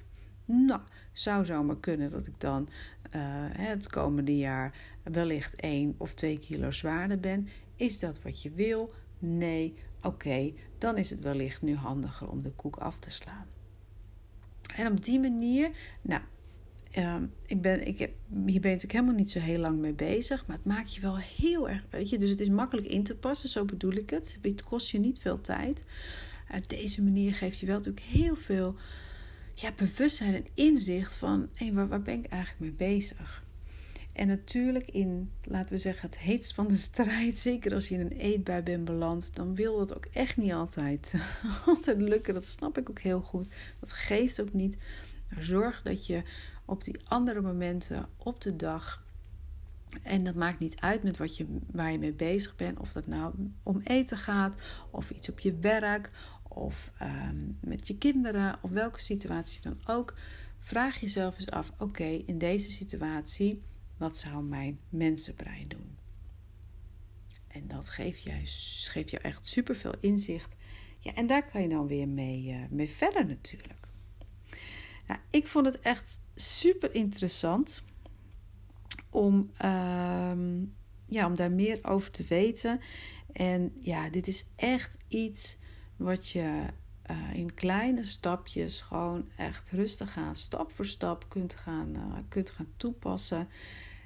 Nou, 0.44 0.80
zou 1.12 1.44
zomaar 1.44 1.76
kunnen 1.76 2.10
dat 2.10 2.26
ik 2.26 2.40
dan 2.40 2.68
uh, 3.16 3.22
het 3.50 3.88
komende 3.88 4.36
jaar 4.36 4.74
wellicht 5.02 5.56
1 5.56 5.94
of 5.96 6.14
2 6.14 6.38
kilo 6.38 6.70
zwaarder 6.70 7.20
ben. 7.20 7.48
Is 7.76 7.98
dat 7.98 8.22
wat 8.22 8.42
je 8.42 8.50
wil? 8.50 8.92
Nee, 9.18 9.74
oké, 10.02 10.52
dan 10.78 10.96
is 10.96 11.10
het 11.10 11.20
wellicht 11.20 11.62
nu 11.62 11.74
handiger 11.74 12.30
om 12.30 12.42
de 12.42 12.52
koek 12.52 12.76
af 12.76 12.98
te 12.98 13.10
slaan. 13.10 13.46
En 14.76 14.92
op 14.92 15.04
die 15.04 15.20
manier, 15.20 15.70
nou, 16.02 16.22
uh, 16.98 17.16
ik 17.46 17.62
ben, 17.62 17.86
ik 17.86 17.98
heb, 17.98 18.10
hier 18.28 18.40
ben 18.44 18.52
je 18.52 18.60
natuurlijk 18.60 18.92
helemaal 18.92 19.14
niet 19.14 19.30
zo 19.30 19.38
heel 19.38 19.58
lang 19.58 19.78
mee 19.78 19.92
bezig, 19.92 20.46
maar 20.46 20.56
het 20.56 20.64
maakt 20.64 20.94
je 20.94 21.00
wel 21.00 21.18
heel 21.18 21.68
erg, 21.68 21.86
weet 21.90 22.08
je, 22.08 22.18
dus 22.18 22.30
het 22.30 22.40
is 22.40 22.48
makkelijk 22.48 22.86
in 22.86 23.02
te 23.02 23.16
passen, 23.16 23.48
zo 23.48 23.64
bedoel 23.64 23.92
ik 23.92 24.10
het. 24.10 24.38
Het 24.42 24.62
kost 24.62 24.90
je 24.90 25.00
niet 25.00 25.18
veel 25.18 25.40
tijd. 25.40 25.84
Op 26.56 26.68
deze 26.68 27.02
manier 27.02 27.34
geeft 27.34 27.58
je 27.58 27.66
wel 27.66 27.76
natuurlijk 27.76 28.06
heel 28.06 28.36
veel 28.36 28.74
ja, 29.54 29.72
bewustzijn 29.76 30.34
en 30.34 30.46
inzicht 30.54 31.14
van, 31.14 31.48
hey, 31.54 31.72
waar, 31.72 31.88
waar 31.88 32.02
ben 32.02 32.18
ik 32.18 32.26
eigenlijk 32.26 32.60
mee 32.60 32.88
bezig? 32.88 33.44
En 34.12 34.26
natuurlijk 34.26 34.90
in, 34.90 35.30
laten 35.42 35.74
we 35.74 35.80
zeggen, 35.80 36.08
het 36.08 36.18
heetst 36.18 36.54
van 36.54 36.68
de 36.68 36.76
strijd, 36.90 37.38
zeker 37.38 37.74
als 37.74 37.88
je 37.88 37.94
in 37.94 38.00
een 38.00 38.12
eetbui 38.12 38.62
bent 38.62 38.84
beland, 38.84 39.34
dan 39.34 39.54
wil 39.54 39.78
dat 39.78 39.94
ook 39.94 40.06
echt 40.12 40.36
niet 40.36 40.52
altijd, 40.52 41.14
altijd 41.66 42.00
lukken. 42.00 42.34
Dat 42.34 42.46
snap 42.46 42.78
ik 42.78 42.90
ook 42.90 43.00
heel 43.00 43.20
goed. 43.20 43.46
Dat 43.80 43.92
geeft 43.92 44.40
ook 44.40 44.52
niet. 44.52 44.78
Zorg 45.38 45.82
dat 45.82 46.06
je 46.06 46.22
op 46.64 46.84
die 46.84 47.00
andere 47.04 47.40
momenten 47.40 48.08
op 48.16 48.40
de 48.40 48.56
dag, 48.56 49.04
en 50.02 50.24
dat 50.24 50.34
maakt 50.34 50.58
niet 50.58 50.80
uit 50.80 51.02
met 51.02 51.16
wat 51.16 51.36
je, 51.36 51.46
waar 51.72 51.92
je 51.92 51.98
mee 51.98 52.12
bezig 52.12 52.56
bent, 52.56 52.78
of 52.78 52.92
dat 52.92 53.06
nou 53.06 53.34
om 53.62 53.80
eten 53.84 54.16
gaat, 54.16 54.56
of 54.90 55.10
iets 55.10 55.28
op 55.28 55.40
je 55.40 55.54
werk, 55.54 56.10
of 56.48 56.92
ehm, 56.98 57.36
met 57.60 57.88
je 57.88 57.98
kinderen, 57.98 58.58
of 58.60 58.70
welke 58.70 59.00
situatie 59.00 59.62
dan 59.62 59.78
ook. 59.86 60.14
Vraag 60.58 61.00
jezelf 61.00 61.36
eens 61.36 61.50
af: 61.50 61.72
oké, 61.78 62.04
in 62.04 62.38
deze 62.38 62.70
situatie 62.70 63.62
wat 63.96 64.16
zou 64.16 64.42
mijn 64.42 64.78
mensenbrein 64.88 65.68
doen? 65.68 65.98
En 67.48 67.68
dat 67.68 67.88
geeft, 67.88 68.22
juist, 68.22 68.88
geeft 68.88 69.10
jou 69.10 69.22
echt 69.22 69.46
superveel 69.46 69.94
inzicht. 70.00 70.56
Ja, 70.98 71.14
en 71.14 71.26
daar 71.26 71.50
kan 71.50 71.62
je 71.62 71.68
dan 71.68 71.86
weer 71.86 72.08
mee, 72.08 72.44
uh, 72.44 72.56
mee 72.70 72.88
verder 72.88 73.26
natuurlijk. 73.26 73.79
Nou, 75.10 75.22
ik 75.30 75.46
vond 75.46 75.66
het 75.66 75.80
echt 75.80 76.20
super 76.34 76.94
interessant 76.94 77.82
om, 79.08 79.50
uh, 79.64 80.32
ja, 81.06 81.26
om 81.26 81.34
daar 81.34 81.50
meer 81.50 81.78
over 81.82 82.10
te 82.10 82.24
weten. 82.28 82.80
En 83.32 83.72
ja, 83.78 84.08
dit 84.08 84.26
is 84.26 84.46
echt 84.56 84.98
iets 85.08 85.58
wat 85.96 86.28
je 86.28 86.62
uh, 87.10 87.34
in 87.34 87.54
kleine 87.54 88.04
stapjes 88.04 88.80
gewoon 88.80 89.28
echt 89.36 89.70
rustig 89.70 90.16
aan, 90.16 90.36
stap 90.36 90.70
voor 90.72 90.86
stap 90.86 91.24
kunt 91.28 91.54
gaan, 91.54 91.88
uh, 91.96 92.18
kunt 92.28 92.50
gaan 92.50 92.72
toepassen. 92.76 93.48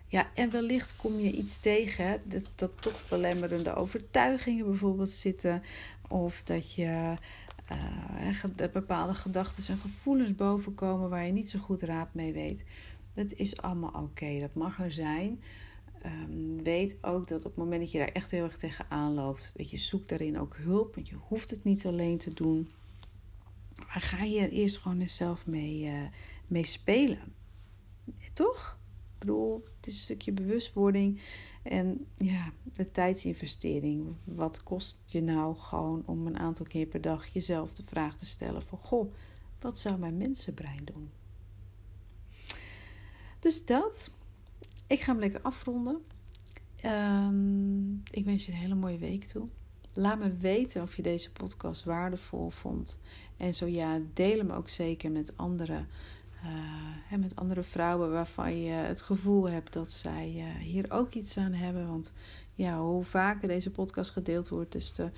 Ja, 0.06 0.30
en 0.34 0.50
wellicht 0.50 0.96
kom 0.96 1.18
je 1.18 1.32
iets 1.32 1.58
tegen 1.58 2.20
dat, 2.24 2.44
dat 2.54 2.82
toch 2.82 3.08
belemmerende 3.08 3.74
overtuigingen 3.74 4.66
bijvoorbeeld 4.66 5.10
zitten. 5.10 5.62
Of 6.08 6.42
dat 6.42 6.74
je 6.74 7.16
uh, 7.72 8.72
bepaalde 8.72 9.14
gedachten 9.14 9.74
en 9.74 9.80
gevoelens 9.80 10.34
bovenkomen 10.34 11.10
waar 11.10 11.26
je 11.26 11.32
niet 11.32 11.50
zo 11.50 11.58
goed 11.58 11.82
raad 11.82 12.14
mee 12.14 12.32
weet. 12.32 12.64
Dat 13.14 13.32
is 13.32 13.56
allemaal 13.56 14.02
oké, 14.02 14.40
dat 14.40 14.54
mag 14.54 14.80
er 14.80 14.92
zijn. 14.92 15.42
Um, 16.06 16.62
weet 16.62 16.98
ook 17.00 17.28
dat 17.28 17.38
op 17.38 17.44
het 17.44 17.56
moment 17.56 17.80
dat 17.80 17.90
je 17.90 17.98
daar 17.98 18.08
echt 18.08 18.30
heel 18.30 18.44
erg 18.44 18.56
tegenaan 18.56 19.14
loopt, 19.14 19.52
weet 19.56 19.70
je, 19.70 19.78
zoek 19.78 20.08
daarin 20.08 20.38
ook 20.38 20.56
hulp. 20.56 20.94
Want 20.94 21.08
je 21.08 21.16
hoeft 21.16 21.50
het 21.50 21.64
niet 21.64 21.86
alleen 21.86 22.18
te 22.18 22.34
doen. 22.34 22.70
Maar 23.76 24.00
ga 24.00 24.24
je 24.24 24.40
er 24.40 24.50
eerst 24.50 24.76
gewoon 24.76 25.00
eens 25.00 25.16
zelf 25.16 25.46
mee, 25.46 25.84
uh, 25.84 26.02
mee 26.46 26.66
spelen. 26.66 27.32
Toch? 28.32 28.78
bedoel, 29.24 29.64
het 29.76 29.86
is 29.86 29.94
een 29.94 30.00
stukje 30.00 30.32
bewustwording. 30.32 31.20
En 31.64 32.06
ja, 32.16 32.52
de 32.72 32.90
tijdsinvestering. 32.90 34.14
Wat 34.24 34.62
kost 34.62 34.98
je 35.04 35.22
nou 35.22 35.56
gewoon 35.56 36.02
om 36.06 36.26
een 36.26 36.38
aantal 36.38 36.66
keer 36.66 36.86
per 36.86 37.00
dag 37.00 37.26
jezelf 37.26 37.72
de 37.72 37.82
vraag 37.82 38.16
te 38.16 38.26
stellen 38.26 38.62
van... 38.62 38.78
Goh, 38.78 39.12
wat 39.60 39.78
zou 39.78 39.98
mijn 39.98 40.16
mensenbrein 40.16 40.84
doen? 40.84 41.10
Dus 43.38 43.64
dat. 43.64 44.10
Ik 44.86 45.00
ga 45.00 45.10
hem 45.10 45.20
lekker 45.20 45.40
afronden. 45.42 46.02
Ehm, 46.76 47.94
ik 47.94 48.24
wens 48.24 48.46
je 48.46 48.52
een 48.52 48.58
hele 48.58 48.74
mooie 48.74 48.98
week 48.98 49.24
toe. 49.24 49.48
Laat 49.92 50.18
me 50.18 50.36
weten 50.36 50.82
of 50.82 50.96
je 50.96 51.02
deze 51.02 51.32
podcast 51.32 51.84
waardevol 51.84 52.50
vond. 52.50 53.00
En 53.36 53.54
zo 53.54 53.66
ja, 53.66 54.00
deel 54.12 54.38
hem 54.38 54.50
ook 54.50 54.68
zeker 54.68 55.10
met 55.10 55.36
anderen 55.36 55.88
uh, 56.44 56.93
met 57.10 57.36
andere 57.36 57.62
vrouwen 57.62 58.10
waarvan 58.10 58.60
je 58.60 58.72
het 58.72 59.02
gevoel 59.02 59.48
hebt 59.48 59.72
dat 59.72 59.92
zij 59.92 60.34
uh, 60.36 60.62
hier 60.62 60.84
ook 60.88 61.12
iets 61.12 61.36
aan 61.36 61.52
hebben. 61.52 61.88
Want 61.88 62.12
ja, 62.54 62.78
hoe 62.78 63.04
vaker 63.04 63.48
deze 63.48 63.70
podcast 63.70 64.10
gedeeld 64.10 64.48
wordt, 64.48 64.72
des 64.72 64.92
te 64.92 65.10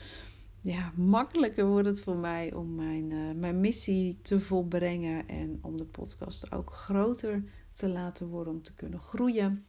ja, 0.60 0.92
makkelijker 0.94 1.66
wordt 1.66 1.88
het 1.88 2.02
voor 2.02 2.16
mij 2.16 2.52
om 2.52 2.74
mijn, 2.74 3.10
uh, 3.10 3.34
mijn 3.34 3.60
missie 3.60 4.18
te 4.22 4.40
volbrengen. 4.40 5.28
En 5.28 5.58
om 5.62 5.76
de 5.76 5.84
podcast 5.84 6.52
ook 6.52 6.72
groter 6.72 7.44
te 7.72 7.88
laten 7.88 8.28
worden, 8.28 8.52
om 8.52 8.62
te 8.62 8.74
kunnen 8.74 9.00
groeien. 9.00 9.66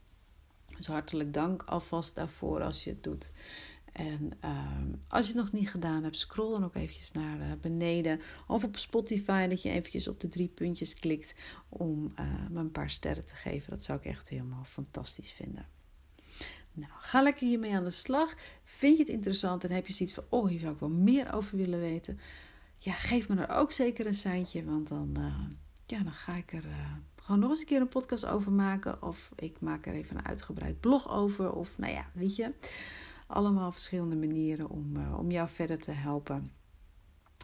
Dus 0.77 0.87
hartelijk 0.87 1.33
dank 1.33 1.63
alvast 1.63 2.15
daarvoor 2.15 2.61
als 2.61 2.83
je 2.83 2.89
het 2.89 3.03
doet. 3.03 3.31
En 3.97 4.31
uh, 4.45 4.67
als 5.07 5.27
je 5.27 5.33
het 5.33 5.41
nog 5.41 5.51
niet 5.51 5.69
gedaan 5.69 6.03
hebt, 6.03 6.17
scroll 6.17 6.53
dan 6.53 6.63
ook 6.63 6.75
eventjes 6.75 7.11
naar 7.11 7.39
uh, 7.39 7.45
beneden. 7.61 8.21
Of 8.47 8.63
op 8.63 8.77
Spotify 8.77 9.47
dat 9.47 9.61
je 9.61 9.69
eventjes 9.69 10.07
op 10.07 10.19
de 10.19 10.27
drie 10.27 10.47
puntjes 10.47 10.93
klikt 10.93 11.35
om 11.69 12.13
uh, 12.19 12.25
me 12.49 12.59
een 12.59 12.71
paar 12.71 12.89
sterren 12.89 13.25
te 13.25 13.35
geven. 13.35 13.69
Dat 13.69 13.83
zou 13.83 13.99
ik 13.99 14.05
echt 14.05 14.29
helemaal 14.29 14.63
fantastisch 14.63 15.31
vinden. 15.31 15.65
Nou, 16.73 16.91
ga 16.97 17.21
lekker 17.21 17.47
hiermee 17.47 17.75
aan 17.75 17.83
de 17.83 17.89
slag. 17.89 18.35
Vind 18.63 18.97
je 18.97 19.03
het 19.03 19.11
interessant 19.11 19.63
en 19.63 19.71
heb 19.71 19.87
je 19.87 19.93
zoiets 19.93 20.15
van, 20.15 20.23
oh, 20.29 20.47
hier 20.47 20.59
zou 20.59 20.73
ik 20.73 20.79
wel 20.79 20.89
meer 20.89 21.33
over 21.33 21.57
willen 21.57 21.79
weten. 21.79 22.19
Ja, 22.77 22.93
geef 22.93 23.29
me 23.29 23.35
er 23.35 23.55
ook 23.55 23.71
zeker 23.71 24.05
een 24.05 24.15
seintje, 24.15 24.65
want 24.65 24.87
dan, 24.87 25.15
uh, 25.17 25.35
ja, 25.85 26.03
dan 26.03 26.13
ga 26.13 26.35
ik 26.35 26.53
er 26.53 26.65
gewoon 27.15 27.39
nog 27.39 27.49
eens 27.49 27.59
een 27.59 27.65
keer 27.65 27.81
een 27.81 27.89
podcast 27.89 28.25
over 28.25 28.51
maken. 28.51 29.01
Of 29.03 29.31
ik 29.35 29.59
maak 29.59 29.85
er 29.85 29.93
even 29.93 30.17
een 30.17 30.25
uitgebreid 30.25 30.79
blog 30.79 31.09
over. 31.09 31.51
Of 31.51 31.77
nou 31.77 31.93
ja, 31.93 32.09
weet 32.13 32.35
je 32.35 32.53
allemaal 33.27 33.71
verschillende 33.71 34.15
manieren 34.15 34.69
om, 34.69 34.95
uh, 34.95 35.19
om 35.19 35.31
jou 35.31 35.49
verder 35.49 35.77
te 35.77 35.91
helpen. 35.91 36.51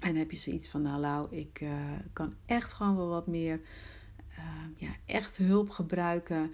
En 0.01 0.15
heb 0.15 0.31
je 0.31 0.37
zoiets 0.37 0.67
van, 0.67 0.81
nou 0.81 1.35
ik 1.35 1.61
uh, 1.61 1.91
kan 2.13 2.35
echt 2.45 2.73
gewoon 2.73 2.95
wel 2.95 3.07
wat 3.07 3.27
meer, 3.27 3.61
uh, 4.29 4.37
ja, 4.75 4.95
echt 5.05 5.37
hulp 5.37 5.69
gebruiken. 5.69 6.53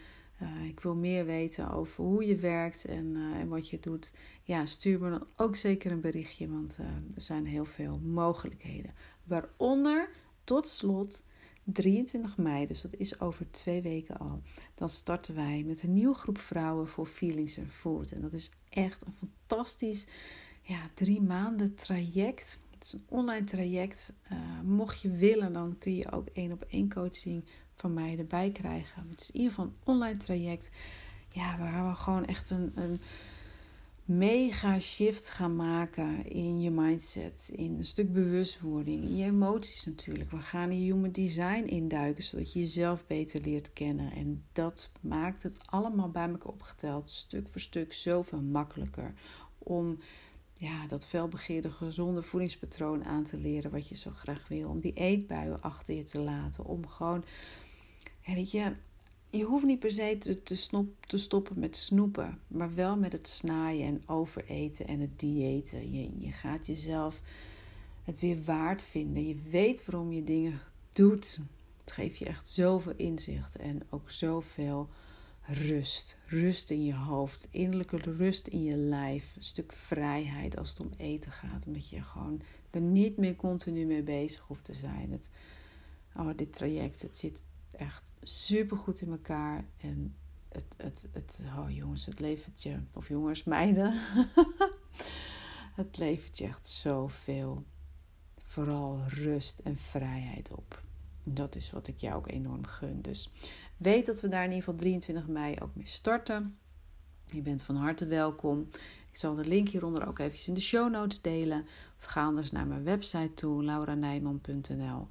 ik 0.63 0.79
wil 0.79 0.95
meer 0.95 1.25
weten 1.25 1.71
over 1.71 2.03
hoe 2.03 2.25
je 2.25 2.35
werkt 2.35 2.85
en, 2.85 3.15
en 3.33 3.47
wat 3.47 3.69
je 3.69 3.79
doet. 3.79 4.13
Ja, 4.43 4.65
stuur 4.65 4.99
me 4.99 5.09
dan 5.09 5.27
ook 5.35 5.55
zeker 5.55 5.91
een 5.91 6.01
berichtje, 6.01 6.49
want 6.49 6.77
er 7.15 7.21
zijn 7.21 7.45
heel 7.45 7.65
veel 7.65 7.99
mogelijkheden. 7.99 8.93
Waaronder, 9.23 10.09
tot 10.43 10.67
slot, 10.67 11.21
23 11.63 12.37
mei, 12.37 12.65
dus 12.65 12.81
dat 12.81 12.95
is 12.95 13.19
over 13.19 13.51
twee 13.51 13.81
weken 13.81 14.17
al, 14.17 14.41
dan 14.75 14.89
starten 14.89 15.35
wij 15.35 15.63
met 15.65 15.83
een 15.83 15.93
nieuwe 15.93 16.13
groep 16.13 16.37
vrouwen 16.37 16.87
voor 16.87 17.05
Feelings 17.05 17.57
and 17.57 17.71
Food. 17.71 18.11
En 18.11 18.21
dat 18.21 18.33
is 18.33 18.51
echt 18.69 19.05
een 19.05 19.29
fantastisch 19.47 20.07
ja, 20.61 20.79
drie 20.93 21.21
maanden 21.21 21.75
traject. 21.75 22.59
Het 22.71 22.83
is 22.83 22.93
een 22.93 23.05
online 23.07 23.45
traject. 23.45 24.13
Uh, 24.31 24.37
mocht 24.63 25.01
je 25.01 25.11
willen, 25.11 25.53
dan 25.53 25.77
kun 25.77 25.95
je 25.95 26.11
ook 26.11 26.27
één 26.33 26.51
op 26.51 26.65
één 26.69 26.93
coaching 26.93 27.43
van 27.75 27.93
mij 27.93 28.17
erbij 28.17 28.51
krijgen. 28.51 29.09
Het 29.09 29.21
is 29.21 29.31
in 29.31 29.35
ieder 29.35 29.49
geval 29.53 29.65
een 29.65 29.77
online 29.83 30.17
traject. 30.17 30.71
Ja, 31.31 31.57
waar 31.57 31.89
we 31.89 31.95
gewoon 31.95 32.25
echt 32.25 32.49
een, 32.49 32.71
een 32.75 33.01
mega 34.09 34.79
shift 34.79 35.29
gaan 35.29 35.55
maken 35.55 36.25
in 36.25 36.61
je 36.61 36.71
mindset, 36.71 37.51
in 37.55 37.77
een 37.77 37.85
stuk 37.85 38.13
bewustwording, 38.13 39.03
in 39.03 39.15
je 39.15 39.25
emoties 39.25 39.85
natuurlijk. 39.85 40.31
We 40.31 40.39
gaan 40.39 40.71
in 40.71 40.81
human 40.81 41.11
design 41.11 41.63
induiken, 41.63 42.23
zodat 42.23 42.53
je 42.53 42.59
jezelf 42.59 43.05
beter 43.07 43.41
leert 43.41 43.73
kennen. 43.73 44.11
En 44.11 44.43
dat 44.51 44.91
maakt 45.01 45.43
het 45.43 45.57
allemaal 45.65 46.09
bij 46.09 46.29
elkaar 46.29 46.51
opgeteld, 46.51 47.09
stuk 47.09 47.47
voor 47.47 47.61
stuk, 47.61 47.93
zoveel 47.93 48.41
makkelijker 48.41 49.13
om 49.57 49.99
ja, 50.53 50.87
dat 50.87 51.05
felbegeerde 51.05 51.71
gezonde 51.71 52.21
voedingspatroon 52.21 53.05
aan 53.05 53.23
te 53.23 53.37
leren 53.37 53.71
wat 53.71 53.87
je 53.87 53.95
zo 53.95 54.11
graag 54.11 54.47
wil. 54.47 54.69
Om 54.69 54.79
die 54.79 54.93
eetbuien 54.93 55.61
achter 55.61 55.95
je 55.95 56.03
te 56.03 56.19
laten. 56.19 56.65
Om 56.65 56.87
gewoon, 56.87 57.23
weet 58.25 58.51
je, 58.51 58.71
je 59.29 59.43
hoeft 59.43 59.65
niet 59.65 59.79
per 59.79 59.91
se 59.91 60.17
te, 61.07 61.17
stoppen 61.17 61.59
met 61.59 61.77
snoepen, 61.77 62.39
maar 62.47 62.75
wel 62.75 62.97
met 62.97 63.11
het 63.11 63.27
snaaien 63.27 63.87
en 63.87 64.01
overeten 64.05 64.87
en 64.87 64.99
het 64.99 65.19
diëten. 65.19 65.91
Je, 65.91 66.09
je 66.19 66.31
gaat 66.31 66.67
jezelf 66.67 67.21
het 68.03 68.19
weer 68.19 68.43
waard 68.43 68.83
vinden. 68.83 69.27
Je 69.27 69.41
weet 69.49 69.85
waarom 69.85 70.11
je 70.11 70.23
dingen 70.23 70.59
doet. 70.93 71.39
Het 71.79 71.91
geeft 71.91 72.17
je 72.17 72.25
echt 72.25 72.47
zoveel 72.47 72.93
inzicht 72.95 73.55
en 73.55 73.81
ook 73.89 74.11
zoveel 74.11 74.89
rust. 75.41 76.17
Rust 76.25 76.69
in 76.69 76.83
je 76.83 76.95
hoofd, 76.95 77.47
innerlijke 77.51 77.97
rust 77.97 78.47
in 78.47 78.63
je 78.63 78.77
lijf. 78.77 79.35
Een 79.35 79.43
stuk 79.43 79.73
vrijheid 79.73 80.57
als 80.57 80.69
het 80.69 80.79
om 80.79 80.91
eten 80.97 81.31
gaat. 81.31 81.65
Omdat 81.65 81.89
je 81.89 82.01
gewoon 82.01 82.41
er 82.69 82.81
niet 82.81 83.17
meer 83.17 83.35
continu 83.35 83.85
mee 83.85 84.03
bezig 84.03 84.41
hoeft 84.41 84.63
te 84.63 84.73
zijn. 84.73 85.11
Het, 85.11 85.29
oh, 86.15 86.29
dit 86.35 86.53
traject, 86.53 87.01
het 87.01 87.17
zit 87.17 87.43
echt 87.79 88.11
super 88.21 88.77
goed 88.77 89.01
in 89.01 89.11
elkaar. 89.11 89.65
En 89.77 90.15
het, 90.49 90.65
het, 90.77 91.07
het, 91.11 91.41
oh 91.57 91.69
jongens, 91.69 92.05
het 92.05 92.19
levert 92.19 92.63
je, 92.63 92.79
of 92.93 93.07
jongens, 93.07 93.43
meiden, 93.43 93.93
het 95.81 95.97
levert 95.97 96.37
je 96.37 96.45
echt 96.45 96.67
zoveel, 96.67 97.63
vooral 98.43 99.03
rust 99.07 99.59
en 99.59 99.77
vrijheid 99.77 100.51
op. 100.51 100.81
Dat 101.23 101.55
is 101.55 101.71
wat 101.71 101.87
ik 101.87 101.99
jou 101.99 102.15
ook 102.15 102.27
enorm 102.27 102.65
gun. 102.65 103.01
Dus 103.01 103.31
weet 103.77 104.05
dat 104.05 104.21
we 104.21 104.27
daar 104.27 104.43
in 104.43 104.51
ieder 104.51 104.63
geval 104.63 104.79
23 104.79 105.27
mei 105.27 105.55
ook 105.59 105.75
mee 105.75 105.85
starten. 105.85 106.57
Je 107.25 107.41
bent 107.41 107.61
van 107.61 107.75
harte 107.75 108.05
welkom. 108.05 108.67
Ik 109.09 109.17
zal 109.17 109.35
de 109.35 109.45
link 109.45 109.69
hieronder 109.69 110.07
ook 110.07 110.19
even 110.19 110.47
in 110.47 110.53
de 110.53 110.59
show 110.59 110.91
notes 110.91 111.21
delen. 111.21 111.65
Of 111.99 112.05
ga 112.05 112.25
anders 112.25 112.51
naar 112.51 112.67
mijn 112.67 112.83
website 112.83 113.33
toe, 113.33 113.63
lauranijman.nl. 113.63 115.07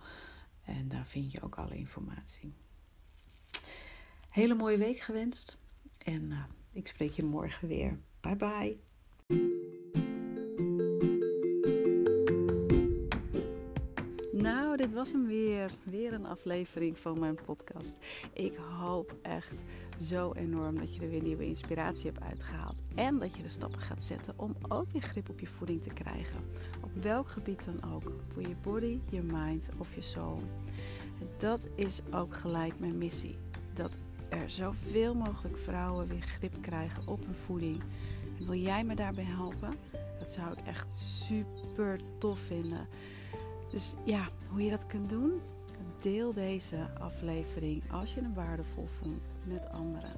En 0.68 0.88
daar 0.88 1.06
vind 1.06 1.32
je 1.32 1.42
ook 1.42 1.54
alle 1.54 1.76
informatie. 1.76 2.54
Hele 4.28 4.54
mooie 4.54 4.78
week 4.78 4.98
gewenst. 4.98 5.58
En 5.98 6.30
uh, 6.30 6.44
ik 6.72 6.86
spreek 6.86 7.12
je 7.12 7.22
morgen 7.22 7.68
weer. 7.68 7.98
Bye 8.20 8.36
bye. 8.36 8.87
Was 14.98 15.12
hem 15.12 15.26
weer. 15.26 15.70
Weer 15.82 16.12
een 16.12 16.26
aflevering 16.26 16.98
van 16.98 17.18
mijn 17.18 17.38
podcast. 17.46 17.96
Ik 18.32 18.56
hoop 18.56 19.16
echt 19.22 19.62
zo 20.00 20.32
enorm 20.32 20.78
dat 20.78 20.94
je 20.94 21.00
er 21.00 21.08
weer 21.08 21.22
nieuwe 21.22 21.46
inspiratie 21.46 22.10
hebt 22.10 22.22
uitgehaald. 22.22 22.82
En 22.94 23.18
dat 23.18 23.36
je 23.36 23.42
de 23.42 23.48
stappen 23.48 23.80
gaat 23.80 24.02
zetten 24.02 24.38
om 24.38 24.54
ook 24.68 24.90
weer 24.92 25.02
grip 25.02 25.28
op 25.28 25.40
je 25.40 25.46
voeding 25.46 25.82
te 25.82 25.92
krijgen. 25.92 26.40
Op 26.80 27.02
welk 27.02 27.28
gebied 27.28 27.64
dan 27.64 27.94
ook. 27.94 28.12
Voor 28.28 28.42
je 28.42 28.54
body, 28.62 29.00
je 29.10 29.22
mind 29.22 29.68
of 29.78 29.94
je 29.94 30.02
soul. 30.02 30.42
Dat 31.36 31.68
is 31.74 32.00
ook 32.12 32.34
gelijk 32.34 32.78
mijn 32.78 32.98
missie. 32.98 33.38
Dat 33.74 33.98
er 34.28 34.50
zoveel 34.50 35.14
mogelijk 35.14 35.58
vrouwen 35.58 36.06
weer 36.06 36.22
grip 36.22 36.62
krijgen 36.62 37.06
op 37.06 37.24
hun 37.24 37.34
voeding. 37.34 37.82
En 38.38 38.46
wil 38.46 38.58
jij 38.58 38.84
me 38.84 38.94
daarbij 38.94 39.24
helpen? 39.24 39.74
Dat 40.18 40.32
zou 40.32 40.52
ik 40.52 40.66
echt 40.66 40.90
super 40.90 42.00
tof 42.18 42.38
vinden. 42.38 42.88
Dus 43.70 43.94
ja, 44.04 44.28
hoe 44.50 44.62
je 44.62 44.70
dat 44.70 44.86
kunt 44.86 45.10
doen? 45.10 45.40
Deel 46.00 46.32
deze 46.32 46.88
aflevering 46.98 47.82
als 47.92 48.14
je 48.14 48.20
hem 48.20 48.34
waardevol 48.34 48.86
vond 49.00 49.32
met 49.46 49.68
anderen. 49.68 50.12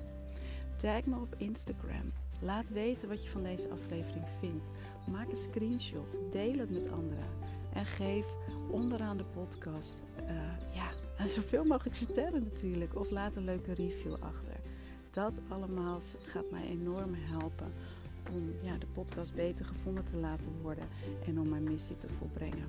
Tag 0.76 1.04
me 1.04 1.16
op 1.16 1.34
Instagram. 1.36 2.12
Laat 2.40 2.68
weten 2.68 3.08
wat 3.08 3.24
je 3.24 3.30
van 3.30 3.42
deze 3.42 3.68
aflevering 3.68 4.24
vindt. 4.38 4.66
Maak 5.10 5.28
een 5.28 5.36
screenshot. 5.36 6.18
Deel 6.30 6.58
het 6.58 6.70
met 6.70 6.90
anderen. 6.90 7.26
En 7.72 7.86
geef 7.86 8.26
onderaan 8.70 9.16
de 9.16 9.24
podcast 9.24 10.02
uh, 10.22 10.28
ja, 10.74 10.88
zoveel 11.36 11.64
mogelijk 11.64 11.96
sterren 11.96 12.42
natuurlijk. 12.42 12.96
Of 12.96 13.10
laat 13.10 13.36
een 13.36 13.44
leuke 13.44 13.72
review 13.72 14.14
achter. 14.20 14.56
Dat 15.10 15.40
allemaal 15.48 16.00
gaat 16.26 16.50
mij 16.50 16.64
enorm 16.64 17.14
helpen 17.14 17.72
om 18.32 18.52
ja, 18.62 18.76
de 18.78 18.86
podcast 18.86 19.34
beter 19.34 19.64
gevonden 19.64 20.04
te 20.04 20.16
laten 20.16 20.52
worden 20.62 20.88
en 21.26 21.40
om 21.40 21.48
mijn 21.48 21.62
missie 21.62 21.96
te 21.96 22.08
volbrengen. 22.08 22.68